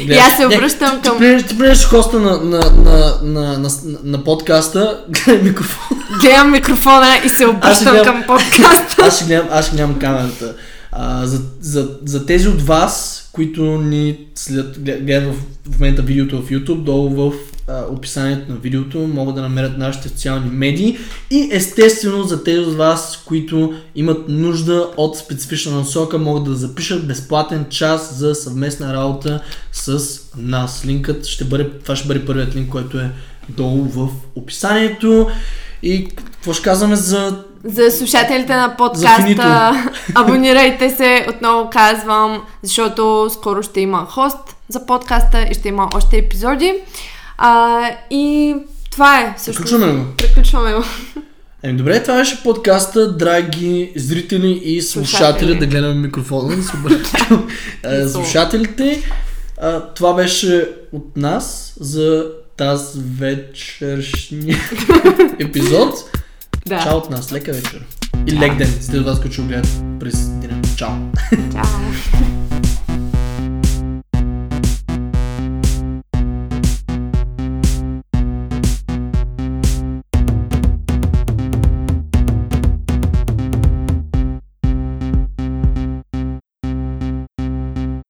И 0.00 0.12
аз 0.12 0.36
се 0.36 0.46
обръщам 0.46 1.00
към- 1.02 1.18
Ти 1.48 1.58
приемеш 1.58 1.84
хоста 1.84 2.18
на, 2.18 2.30
на, 2.36 2.58
на, 2.70 3.18
на, 3.22 3.58
на, 3.58 3.68
на 4.04 4.24
подкаста, 4.24 5.04
гледай 5.08 5.42
микрофон. 5.42 5.98
Гледам 6.20 6.50
микрофона 6.52 7.06
и 7.24 7.28
се 7.28 7.46
обръщам 7.46 7.92
гледам- 7.92 8.04
към 8.04 8.22
подкаста. 8.26 8.96
Аз 9.02 9.16
ще 9.16 9.24
гледам, 9.24 9.48
аз 9.50 9.66
ще 9.66 9.74
гледам 9.74 9.98
камерата. 9.98 10.54
А, 10.92 11.26
за, 11.26 11.40
за, 11.60 11.88
за 12.04 12.26
тези 12.26 12.48
от 12.48 12.62
вас, 12.62 13.28
които 13.32 13.62
ни 13.64 14.18
следят, 14.34 14.78
глед- 14.78 15.06
гледат 15.06 15.34
в, 15.34 15.38
в 15.66 15.80
момента 15.80 16.02
видеото 16.02 16.42
в 16.42 16.48
YouTube, 16.48 16.82
долу 16.82 17.08
в 17.10 17.32
а, 17.70 17.84
описанието 17.92 18.52
на 18.52 18.58
видеото 18.58 18.98
могат 18.98 19.34
да 19.34 19.40
намерят 19.40 19.78
нашите 19.78 20.08
социални 20.08 20.50
медии 20.50 20.98
и 21.30 21.48
естествено 21.52 22.22
за 22.22 22.44
тези 22.44 22.60
от 22.60 22.74
вас, 22.74 23.22
които 23.26 23.74
имат 23.94 24.28
нужда 24.28 24.90
от 24.96 25.16
специфична 25.16 25.76
насока, 25.76 26.18
могат 26.18 26.44
да 26.44 26.54
запишат 26.54 27.06
безплатен 27.06 27.66
час 27.70 28.14
за 28.14 28.34
съвместна 28.34 28.94
работа 28.94 29.40
с 29.72 30.00
нас. 30.36 30.82
Линкът 30.86 31.26
ще 31.26 31.44
бъде, 31.44 31.70
това 31.70 31.96
ще 31.96 32.08
бъде 32.08 32.26
първият 32.26 32.56
линк, 32.56 32.70
който 32.70 32.98
е 32.98 33.10
долу 33.48 33.84
в 33.84 34.08
описанието. 34.36 35.26
И 35.82 36.08
какво 36.08 36.52
ще 36.52 36.62
казваме 36.62 36.96
за 36.96 37.44
За 37.64 37.90
слушателите 37.90 38.56
на 38.56 38.76
подкаста, 38.76 39.72
абонирайте 40.14 40.90
се, 40.90 41.26
отново 41.28 41.70
казвам, 41.70 42.42
защото 42.62 43.28
скоро 43.30 43.62
ще 43.62 43.80
има 43.80 44.06
хост 44.10 44.56
за 44.68 44.86
подкаста 44.86 45.42
и 45.50 45.54
ще 45.54 45.68
има 45.68 45.88
още 45.94 46.16
епизоди. 46.16 46.74
А, 47.42 47.80
и 48.10 48.54
това 48.90 49.20
е 49.20 49.34
всъщност. 49.38 49.70
Приключваме 49.70 49.92
го. 49.92 50.06
Приключваме 50.16 50.72
го. 50.72 50.84
Еми 51.62 51.78
добре, 51.78 52.02
това 52.02 52.16
беше 52.16 52.42
подкаста, 52.42 53.16
драги 53.16 53.92
зрители 53.96 54.60
и 54.64 54.82
слушатели, 54.82 55.16
Слушатели. 55.16 55.58
да 55.58 55.66
гледаме 55.66 55.94
микрофона, 55.94 56.56
да 56.56 56.62
се 56.62 56.72
е, 57.84 58.08
слушателите. 58.08 59.02
А, 59.60 59.80
това 59.80 60.14
беше 60.14 60.68
от 60.92 61.16
нас 61.16 61.74
за 61.80 62.26
тази 62.56 63.00
вечершния 63.18 64.58
епизод. 65.38 65.94
Да. 66.66 66.82
Чао 66.82 66.96
от 66.96 67.10
нас, 67.10 67.32
лека 67.32 67.52
вечер. 67.52 67.86
И 68.26 68.32
лек 68.32 68.56
ден, 68.56 68.74
от 68.94 69.06
вас, 69.06 69.18
ще 69.32 69.42
го 69.42 69.48
гледат 69.48 69.82
през 70.00 70.28
деня. 70.28 70.62
Чао! 70.76 70.90
Чао. 71.52 72.59